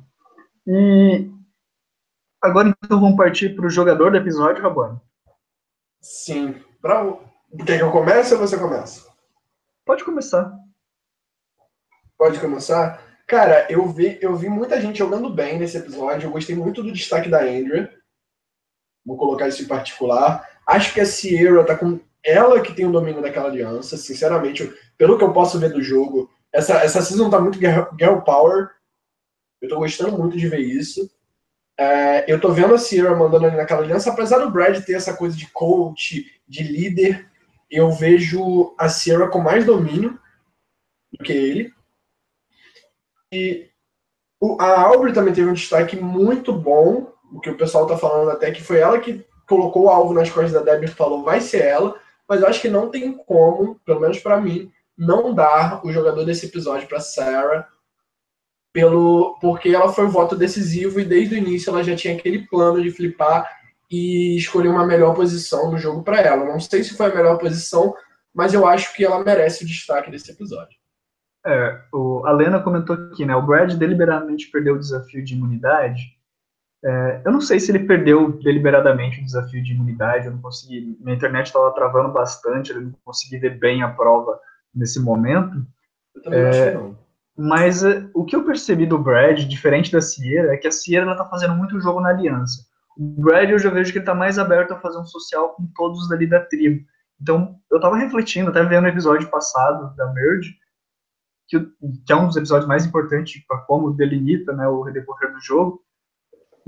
[0.66, 1.30] E
[2.40, 4.98] Agora então vamos partir para o jogador do episódio, Rabone.
[6.00, 6.54] Sim.
[6.80, 7.04] Pra...
[7.66, 9.06] Quer que eu comece ou você começa?
[9.84, 10.50] Pode começar.
[12.16, 13.04] Pode começar?
[13.26, 16.26] Cara, eu vi, eu vi muita gente jogando bem nesse episódio.
[16.26, 17.99] Eu gostei muito do destaque da Andrea.
[19.04, 20.46] Vou colocar isso em particular.
[20.66, 23.96] Acho que a Sierra tá com ela que tem o domínio daquela aliança.
[23.96, 28.70] Sinceramente, pelo que eu posso ver do jogo, essa, essa season tá muito girl power.
[29.60, 31.10] Eu tô gostando muito de ver isso.
[31.78, 35.16] É, eu tô vendo a Sierra mandando ali naquela aliança, apesar do Brad ter essa
[35.16, 37.26] coisa de coach, de líder,
[37.70, 40.20] eu vejo a Sierra com mais domínio
[41.10, 41.72] do que ele.
[43.32, 43.70] E
[44.58, 48.50] a Aubrey também teve um destaque muito bom, o que o pessoal tá falando até
[48.50, 51.62] que foi ela que colocou o alvo nas costas da Debbie e falou vai ser
[51.62, 51.96] ela,
[52.28, 56.24] mas eu acho que não tem como, pelo menos para mim, não dar o jogador
[56.24, 57.66] desse episódio para Sarah
[58.72, 62.46] pelo porque ela foi o voto decisivo e desde o início ela já tinha aquele
[62.46, 63.48] plano de flipar
[63.90, 66.44] e escolher uma melhor posição no jogo para ela.
[66.44, 67.94] Não sei se foi a melhor posição,
[68.32, 70.78] mas eu acho que ela merece o destaque desse episódio.
[71.44, 73.34] É, o, a Lena comentou aqui, né?
[73.34, 76.16] O Brad deliberadamente perdeu o desafio de imunidade.
[76.82, 80.96] É, eu não sei se ele perdeu deliberadamente o desafio de imunidade, eu não consegui.
[81.00, 84.38] Minha internet estava travando bastante, eu não consegui ver bem a prova
[84.74, 85.66] nesse momento.
[86.14, 86.98] Eu também é, acho que não.
[87.36, 91.06] Mas uh, o que eu percebi do Brad, diferente da Sierra, é que a Sierra
[91.06, 92.66] ela tá fazendo muito jogo na aliança.
[92.98, 95.66] O Brad eu já vejo que ele tá mais aberto a fazer um social com
[95.74, 96.84] todos dali da tribo.
[97.20, 100.54] Então, eu tava refletindo, até vendo o episódio passado da Merge,
[101.48, 101.60] que,
[102.06, 105.82] que é um dos episódios mais importantes para como delimita né, o decorrer do jogo.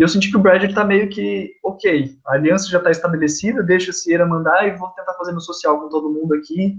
[0.02, 2.90] E eu senti que o Brad ele tá meio que, ok, a aliança já está
[2.90, 6.76] estabelecida, deixa a Sierra mandar e vou tentar fazer no social com todo mundo aqui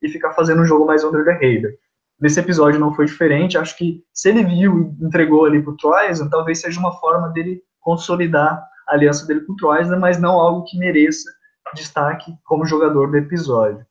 [0.00, 1.72] e ficar fazendo um jogo mais under the radar.
[2.20, 3.58] Nesse episódio não foi diferente.
[3.58, 7.60] Acho que se ele viu e entregou ali pro Troyes, talvez seja uma forma dele
[7.80, 11.28] consolidar a aliança dele com o Troyes, mas não algo que mereça
[11.74, 13.84] destaque como jogador do episódio.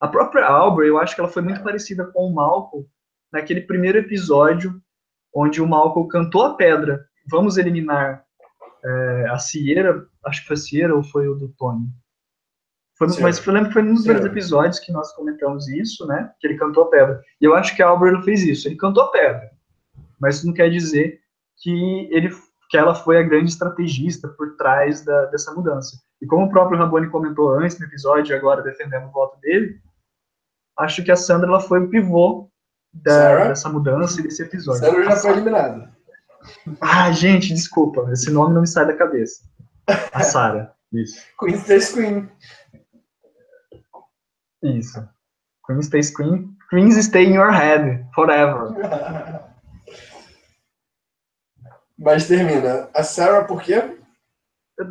[0.00, 2.86] A própria Aubrey, eu acho que ela foi muito parecida com o Malcolm
[3.32, 4.80] naquele primeiro episódio,
[5.34, 7.04] onde o Malcolm cantou a pedra.
[7.30, 8.24] Vamos eliminar
[8.84, 11.88] é, a Sierra, acho que foi a Sierra ou foi o do Tony?
[12.98, 16.32] Foi, mas eu lembro que foi num dos primeiros episódios que nós comentamos isso, né?
[16.40, 17.20] Que ele cantou a pedra.
[17.40, 18.66] E eu acho que a Albert fez isso.
[18.66, 19.50] Ele cantou a pedra.
[20.18, 21.20] Mas isso não quer dizer
[21.58, 22.30] que ele
[22.68, 26.00] que ela foi a grande estrategista por trás da, dessa mudança.
[26.20, 29.80] E como o próprio Raboni comentou antes no episódio, agora defendendo o voto dele,
[30.78, 32.50] acho que a Sandra ela foi o pivô
[32.92, 34.80] da, dessa mudança e desse episódio.
[34.80, 35.95] Sandra já foi eliminada.
[36.80, 39.42] Ah, gente, desculpa, esse nome não me sai da cabeça.
[40.12, 41.20] A Sarah, isso.
[41.38, 42.28] Queen Space Queen.
[44.62, 45.06] Isso.
[45.66, 46.56] Queen stays queen.
[46.70, 48.72] Queens stay in your head forever.
[51.98, 52.88] Mas termina.
[52.94, 53.98] A Sarah por quê?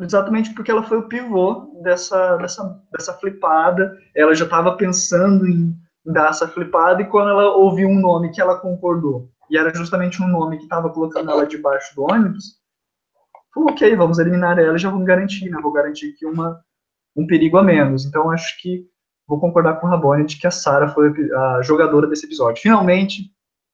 [0.01, 3.97] Exatamente porque ela foi o pivô dessa, dessa, dessa flipada.
[4.15, 5.75] Ela já estava pensando em
[6.05, 10.21] dar essa flipada e quando ela ouviu um nome que ela concordou, e era justamente
[10.21, 12.59] um nome que estava colocando ela debaixo do ônibus,
[13.53, 15.59] falou, ok, vamos eliminar ela e já vamos garantir, né?
[15.61, 16.63] Vou garantir que uma
[17.15, 18.05] um perigo a menos.
[18.05, 18.85] Então, acho que
[19.27, 22.61] vou concordar com o Rabone de que a Sarah foi a jogadora desse episódio.
[22.61, 23.31] Finalmente,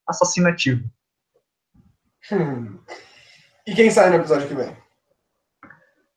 [0.08, 0.88] assassinativo.
[2.32, 2.78] Hum.
[3.66, 4.78] E quem sai no episódio que vem?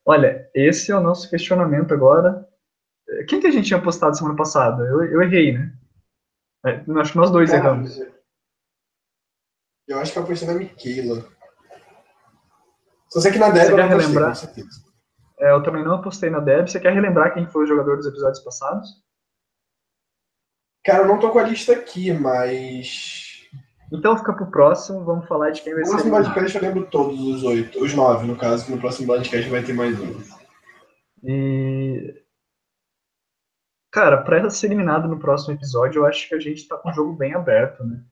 [0.06, 2.46] Olha, esse é o nosso questionamento agora.
[3.26, 4.82] Quem que a gente tinha postado semana passada?
[4.84, 5.72] Eu, eu errei, né?
[6.66, 8.00] É, acho que nós dois Cara, erramos.
[9.86, 11.24] Eu acho que eu apostei na Miquela.
[13.10, 14.34] Só sei que na Deb eu quer relembrar?
[15.38, 16.68] É, eu também não apostei na Deb.
[16.68, 18.88] Você quer relembrar quem foi o jogador dos episódios passados?
[20.84, 23.46] Cara, eu não tô com a lista aqui, mas.
[23.92, 25.90] Então fica pro próximo, vamos falar de quem vai ser.
[25.90, 29.06] No próximo podcast eu lembro todos os oito, os nove, no caso, que no próximo
[29.06, 30.20] podcast vai ter mais um.
[31.22, 32.22] E.
[33.92, 36.92] Cara, pra ser eliminado no próximo episódio, eu acho que a gente tá com o
[36.92, 38.02] jogo bem aberto, né?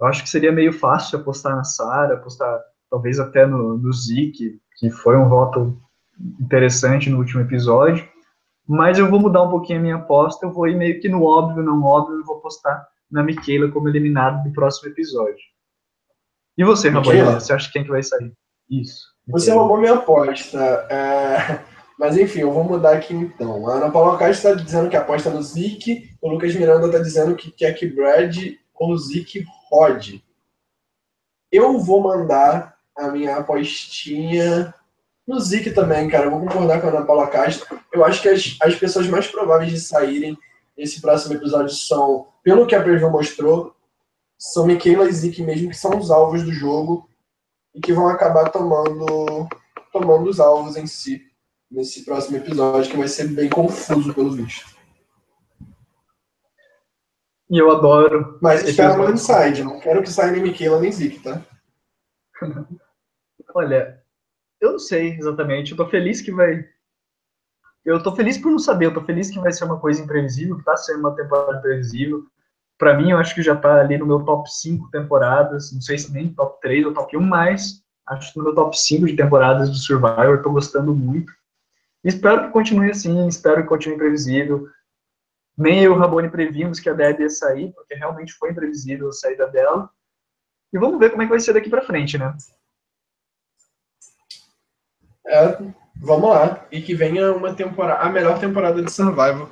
[0.00, 4.58] Eu acho que seria meio fácil apostar na Sara, apostar talvez até no, no Zik,
[4.78, 5.80] que foi um voto
[6.40, 8.06] interessante no último episódio.
[8.68, 11.22] Mas eu vou mudar um pouquinho a minha aposta, eu vou ir meio que no
[11.22, 15.38] óbvio, não óbvio, e vou apostar na Michaela como eliminado do próximo episódio.
[16.58, 18.32] E você, Rafael, você acha quem que vai sair?
[18.68, 19.04] Isso.
[19.28, 20.58] Você roubou minha aposta.
[20.90, 21.60] É...
[21.98, 23.66] Mas enfim, eu vou mudar aqui então.
[23.68, 27.34] A Ana Paula Castro está dizendo que aposta no Zik, o Lucas Miranda está dizendo
[27.34, 28.36] que quer que Brad
[28.74, 30.24] ou Zik rode.
[31.50, 34.74] Eu vou mandar a minha apostinha
[35.26, 36.26] no Zik também, cara.
[36.26, 37.78] Eu vou concordar com a Ana Paula Castro.
[37.92, 40.36] Eu acho que as, as pessoas mais prováveis de saírem
[40.76, 43.74] nesse próximo episódio são, pelo que a preview mostrou,
[44.38, 47.08] são Michaela e Zik mesmo, que são os alvos do jogo
[47.74, 49.48] e que vão acabar tomando,
[49.92, 51.22] tomando os alvos em si
[51.70, 54.75] nesse próximo episódio, que vai ser bem confuso pelo visto.
[57.48, 58.38] E eu adoro.
[58.42, 61.40] Mas espero no inside, não quero que saia nem Michaela nem Zik, tá?
[63.54, 64.02] Olha,
[64.60, 65.70] eu não sei exatamente.
[65.70, 66.64] Eu tô feliz que vai.
[67.84, 68.86] Eu tô feliz por não saber.
[68.86, 72.24] Eu tô feliz que vai ser uma coisa imprevisível, que tá sendo uma temporada imprevisível.
[72.76, 75.72] Para mim, eu acho que já tá ali no meu top 5 temporadas.
[75.72, 78.78] Não sei se nem top 3 ou top 1, mas acho que no meu top
[78.78, 80.42] 5 de temporadas do Survivor.
[80.42, 81.32] Tô gostando muito.
[82.04, 83.26] Espero que continue assim.
[83.28, 84.68] Espero que continue imprevisível.
[85.56, 89.08] Nem eu e o Rabone previmos que a Deb ia sair, porque realmente foi imprevisível
[89.08, 89.90] a saída dela.
[90.72, 92.36] E vamos ver como é que vai ser daqui para frente, né?
[95.26, 95.58] É,
[95.96, 96.66] vamos lá.
[96.70, 99.50] E que venha uma temporada, a melhor temporada de Survival.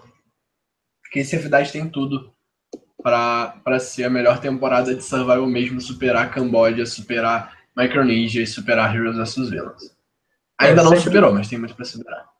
[1.02, 2.34] Porque esse Cidade tem tudo
[3.02, 9.16] para ser a melhor temporada de Survival mesmo, superar Camboja, superar Micronesia e superar Heroes
[9.16, 9.96] vs Villains.
[10.58, 11.04] Ainda é, não sempre...
[11.04, 12.33] superou, mas tem muito para superar.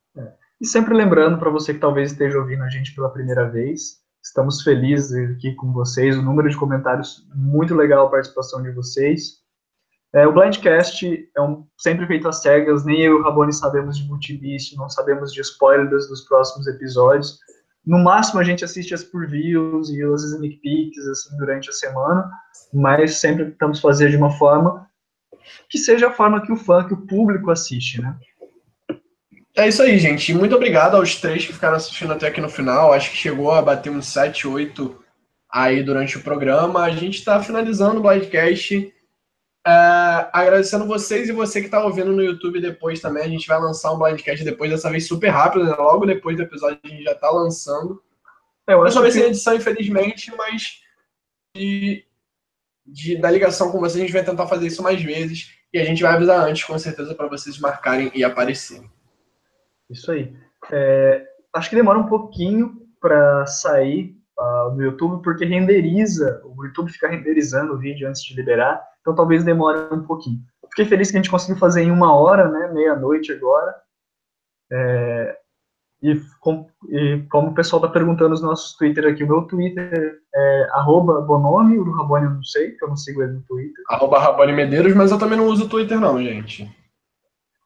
[0.64, 4.62] E sempre lembrando para você que talvez esteja ouvindo a gente pela primeira vez, estamos
[4.62, 9.42] felizes aqui com vocês, o número de comentários muito legal a participação de vocês.
[10.14, 13.98] É, o Blindcast é um, sempre feito às cegas, nem eu e o Rabone sabemos
[13.98, 17.38] de multilist, não sabemos de spoilers dos próximos episódios.
[17.84, 22.30] No máximo a gente assiste as previews e as sneak peeks assim, durante a semana,
[22.72, 24.88] mas sempre tentamos fazer de uma forma
[25.68, 28.16] que seja a forma que o fã, que o público assiste, né?
[29.56, 30.34] É isso aí, gente.
[30.34, 32.92] Muito obrigado aos três que ficaram assistindo até aqui no final.
[32.92, 35.04] Acho que chegou a bater uns 7, 8
[35.48, 36.82] aí durante o programa.
[36.82, 38.92] A gente está finalizando o Blindcast.
[39.66, 43.22] Uh, agradecendo vocês e você que está ouvindo no YouTube depois também.
[43.22, 45.74] A gente vai lançar um blindcast depois, dessa vez super rápido, né?
[45.74, 48.02] logo depois do episódio a gente já está lançando.
[48.66, 50.82] É, eu só vai ser edição, infelizmente, mas
[51.56, 52.04] de,
[52.84, 55.84] de, da ligação com vocês a gente vai tentar fazer isso mais vezes e a
[55.84, 58.90] gente vai avisar antes, com certeza, para vocês marcarem e aparecerem.
[59.90, 60.34] Isso aí.
[60.72, 66.90] É, acho que demora um pouquinho para sair uh, no YouTube, porque renderiza, o YouTube
[66.90, 68.82] fica renderizando o vídeo antes de liberar.
[69.00, 70.40] Então talvez demore um pouquinho.
[70.70, 72.72] Fiquei feliz que a gente conseguiu fazer em uma hora, né?
[72.72, 73.74] Meia-noite agora.
[74.72, 75.36] É,
[76.02, 80.18] e, com, e, como o pessoal está perguntando nos nossos Twitter aqui, o meu Twitter
[80.34, 83.42] é arroba Bonome, o do Rabone eu não sei, que eu não sigo ele no
[83.42, 83.84] Twitter.
[83.88, 86.68] Arroba Rabone Medeiros, mas eu também não uso o Twitter não, gente.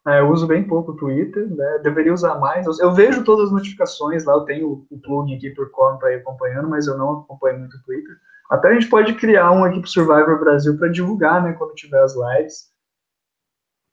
[0.09, 1.77] É, eu uso bem pouco o Twitter, né?
[1.83, 2.65] deveria usar mais.
[2.79, 6.67] Eu, vejo todas as notificações lá, eu tenho o plugin aqui por conta aí acompanhando,
[6.67, 8.17] mas eu não acompanho muito o Twitter.
[8.49, 12.01] Até a gente pode criar um aqui para Survivor Brasil para divulgar, né, quando tiver
[12.01, 12.71] as lives.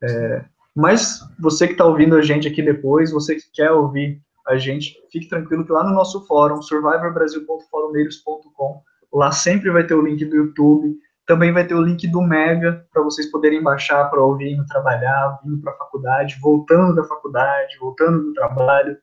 [0.03, 0.43] É,
[0.75, 4.97] mas você que está ouvindo a gente aqui depois, você que quer ouvir a gente,
[5.13, 10.37] fique tranquilo que lá no nosso fórum, survivorbrasil.forumeiros.com, lá sempre vai ter o link do
[10.37, 10.97] YouTube,
[11.27, 15.41] também vai ter o link do Mega para vocês poderem baixar para ouvir indo trabalhar,
[15.45, 18.97] indo para a faculdade, voltando da faculdade, voltando do trabalho,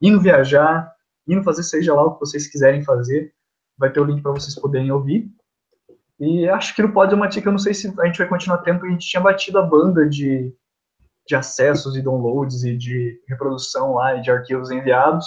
[0.00, 0.92] indo viajar,
[1.26, 3.32] indo fazer seja lá o que vocês quiserem fazer
[3.78, 5.30] vai ter o link para vocês poderem ouvir.
[6.20, 8.72] E acho que no Pode Matica, eu não sei se a gente vai continuar porque
[8.72, 10.52] a gente tinha batido a banda de,
[11.26, 15.26] de acessos e downloads e de reprodução lá e de arquivos enviados,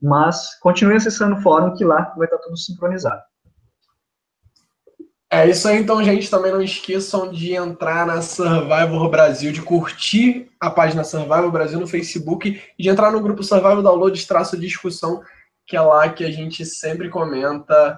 [0.00, 3.22] mas continue acessando o fórum que lá vai estar tudo sincronizado.
[5.32, 6.28] É isso aí, então, gente.
[6.28, 11.86] Também não esqueçam de entrar na Survival Brasil, de curtir a página Survival Brasil no
[11.86, 15.22] Facebook e de entrar no grupo Survival Download traço discussão,
[15.64, 17.96] que é lá que a gente sempre comenta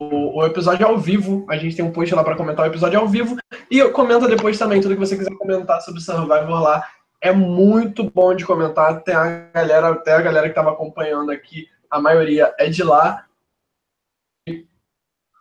[0.00, 1.46] o, o episódio ao vivo.
[1.48, 3.36] A gente tem um post lá para comentar o episódio ao vivo.
[3.70, 6.84] E comenta depois também tudo que você quiser comentar sobre Survival lá.
[7.20, 9.00] É muito bom de comentar.
[9.02, 13.25] Tem a galera, até a galera que estava acompanhando aqui, a maioria é de lá.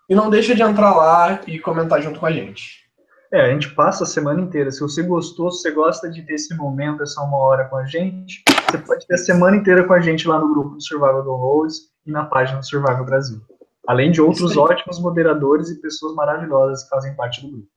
[0.07, 2.85] E não deixa de entrar lá e comentar junto com a gente.
[3.33, 4.71] É, a gente passa a semana inteira.
[4.71, 7.85] Se você gostou, se você gosta de ter esse momento, essa uma hora com a
[7.85, 11.23] gente, você pode ter a semana inteira com a gente lá no grupo do Survival
[11.23, 13.41] Downloads e na página do Survival Brasil.
[13.87, 17.67] Além de outros ótimos moderadores e pessoas maravilhosas que fazem parte do grupo.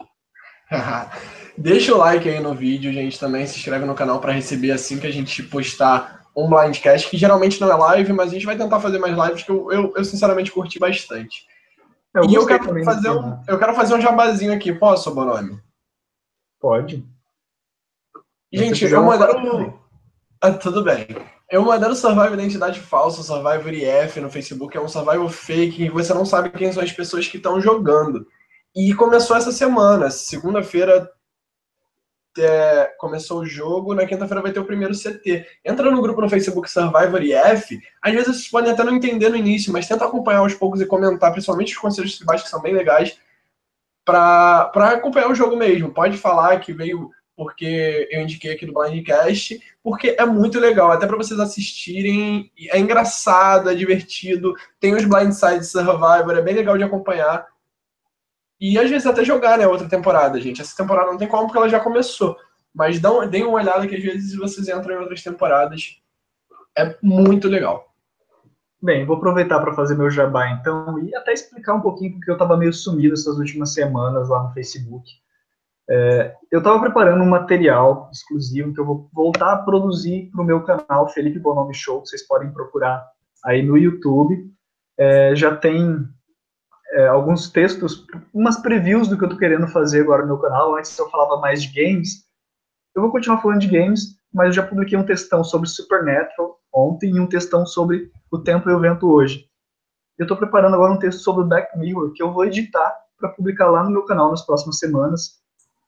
[1.57, 3.19] Deixa o like aí no vídeo, gente.
[3.19, 7.17] Também se inscreve no canal para receber assim que a gente postar um blindcast, que
[7.17, 9.93] geralmente não é live, mas a gente vai tentar fazer mais lives que eu, eu,
[9.97, 11.49] eu sinceramente curti bastante.
[12.15, 15.61] Eu e eu quero, fazer um, eu quero fazer um jabazinho aqui, posso, Bonomi?
[16.59, 17.07] Pode.
[18.53, 19.79] Gente, eu modero.
[20.41, 21.07] Ah, tudo bem.
[21.51, 26.13] Eu modero Survival Identidade Falsa, Survivor IF no Facebook, é um Survival fake e você
[26.13, 28.27] não sabe quem são as pessoas que estão jogando.
[28.77, 31.11] E começou essa semana, segunda-feira
[32.39, 35.47] é, começou o jogo, na quinta-feira vai ter o primeiro CT.
[35.65, 39.37] Entra no grupo no Facebook Survivor IF, às vezes vocês podem até não entender no
[39.37, 42.73] início, mas tenta acompanhar aos poucos e comentar, principalmente os conselhos tribais que são bem
[42.73, 43.19] legais,
[44.05, 45.93] para acompanhar o jogo mesmo.
[45.93, 51.07] Pode falar que veio porque eu indiquei aqui do Blindcast, porque é muito legal, até
[51.07, 56.83] para vocês assistirem, é engraçado, é divertido, tem os Blindside Survivor, é bem legal de
[56.83, 57.47] acompanhar.
[58.61, 60.61] E às vezes até jogar, né, outra temporada, gente.
[60.61, 62.37] Essa temporada não tem como porque ela já começou.
[62.75, 66.01] Mas dão, deem uma olhada que às vezes vocês entram em outras temporadas.
[66.77, 67.89] É muito legal.
[68.81, 72.35] Bem, vou aproveitar para fazer meu jabá então e até explicar um pouquinho porque eu
[72.35, 75.11] estava meio sumido essas últimas semanas lá no Facebook.
[75.91, 80.45] É, eu estava preparando um material exclusivo que eu vou voltar a produzir para o
[80.45, 83.05] meu canal Felipe Bonomi Show, que vocês podem procurar
[83.45, 84.49] aí no YouTube.
[84.97, 86.07] É, já tem
[86.93, 90.77] é, alguns textos, umas previews do que eu estou querendo fazer agora no meu canal.
[90.77, 92.25] Antes eu falava mais de games.
[92.95, 97.17] Eu vou continuar falando de games, mas eu já publiquei um textão sobre Supernatural ontem
[97.17, 99.47] e um textão sobre o tempo e o vento hoje.
[100.19, 103.31] Eu estou preparando agora um texto sobre o Black Mirror que eu vou editar para
[103.31, 105.39] publicar lá no meu canal nas próximas semanas.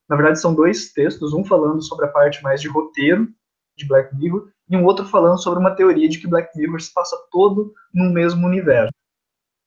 [0.08, 3.28] Na verdade, são dois textos, um falando sobre a parte mais de roteiro
[3.76, 6.92] de Black Mirror e um outro falando sobre uma teoria de que Black Mirror se
[6.92, 8.92] passa todo no mesmo universo.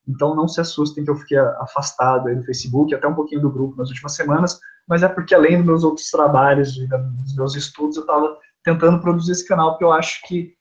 [0.06, 3.50] Então não se assustem que eu fiquei afastado aí do Facebook, até um pouquinho do
[3.50, 7.96] grupo nas últimas semanas, mas é porque além dos meus outros trabalhos, dos meus estudos,
[7.96, 10.54] eu estava tentando produzir esse canal, porque eu acho que,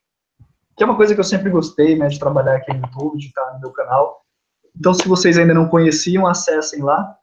[0.77, 3.27] que é uma coisa que eu sempre gostei, né, de trabalhar aqui no YouTube, de
[3.27, 4.21] estar no meu canal.
[4.75, 7.15] Então, se vocês ainda não conheciam, acessem lá,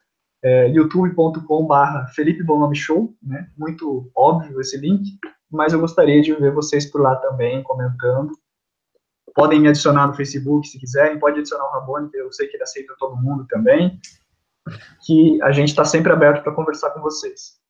[0.43, 5.05] é, youtube.com.br Felipe Bonome Show, né, muito óbvio esse link,
[5.51, 8.31] mas eu gostaria de ver vocês por lá também, comentando,
[9.35, 12.57] Podem me adicionar no Facebook se quiserem, pode adicionar o Rabone, que eu sei que
[12.57, 14.01] ele aceita todo mundo também.
[15.07, 17.61] Que a gente está sempre aberto para conversar com vocês.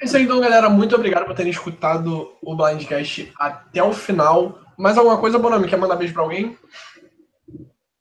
[0.00, 0.70] É isso aí, então, galera.
[0.70, 4.58] Muito obrigado por terem escutado o Blindcast até o final.
[4.78, 5.68] Mais alguma coisa, Bonami?
[5.68, 6.56] Quer mandar beijo para alguém?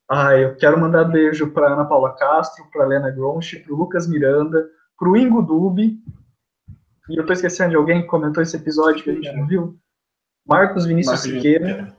[0.09, 4.65] Ah, eu quero mandar beijo para Ana Paula Castro, para Helena Gronchi, para Lucas Miranda,
[4.97, 5.99] para o Ingo Dubi.
[7.09, 9.77] E eu estou esquecendo de alguém que comentou esse episódio que a gente não viu.
[10.49, 11.95] Marcos Vinícius Marcos Siqueira.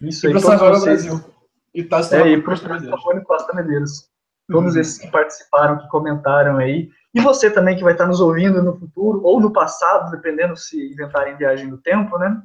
[0.00, 1.06] Isso e aí, todos vocês.
[1.06, 1.34] Brasil.
[1.74, 4.08] E tá é, e pro Savone Costa Medeiros.
[4.48, 4.80] Todos uhum.
[4.80, 6.88] esses que participaram, que comentaram aí.
[7.12, 10.92] E você também que vai estar nos ouvindo no futuro, ou no passado, dependendo se
[10.92, 12.40] inventarem viagem no tempo, né?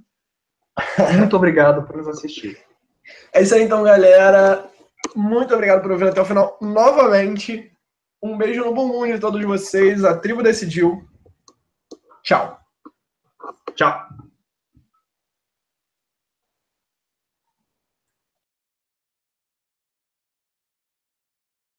[1.17, 2.57] Muito obrigado por nos assistir.
[3.33, 4.65] É isso aí então, galera.
[5.15, 7.71] Muito obrigado por ouvir até o final novamente.
[8.21, 10.03] Um beijo no bumbum de todos vocês.
[10.03, 11.07] A tribo decidiu.
[12.23, 12.59] Tchau.
[13.75, 14.28] Tchau.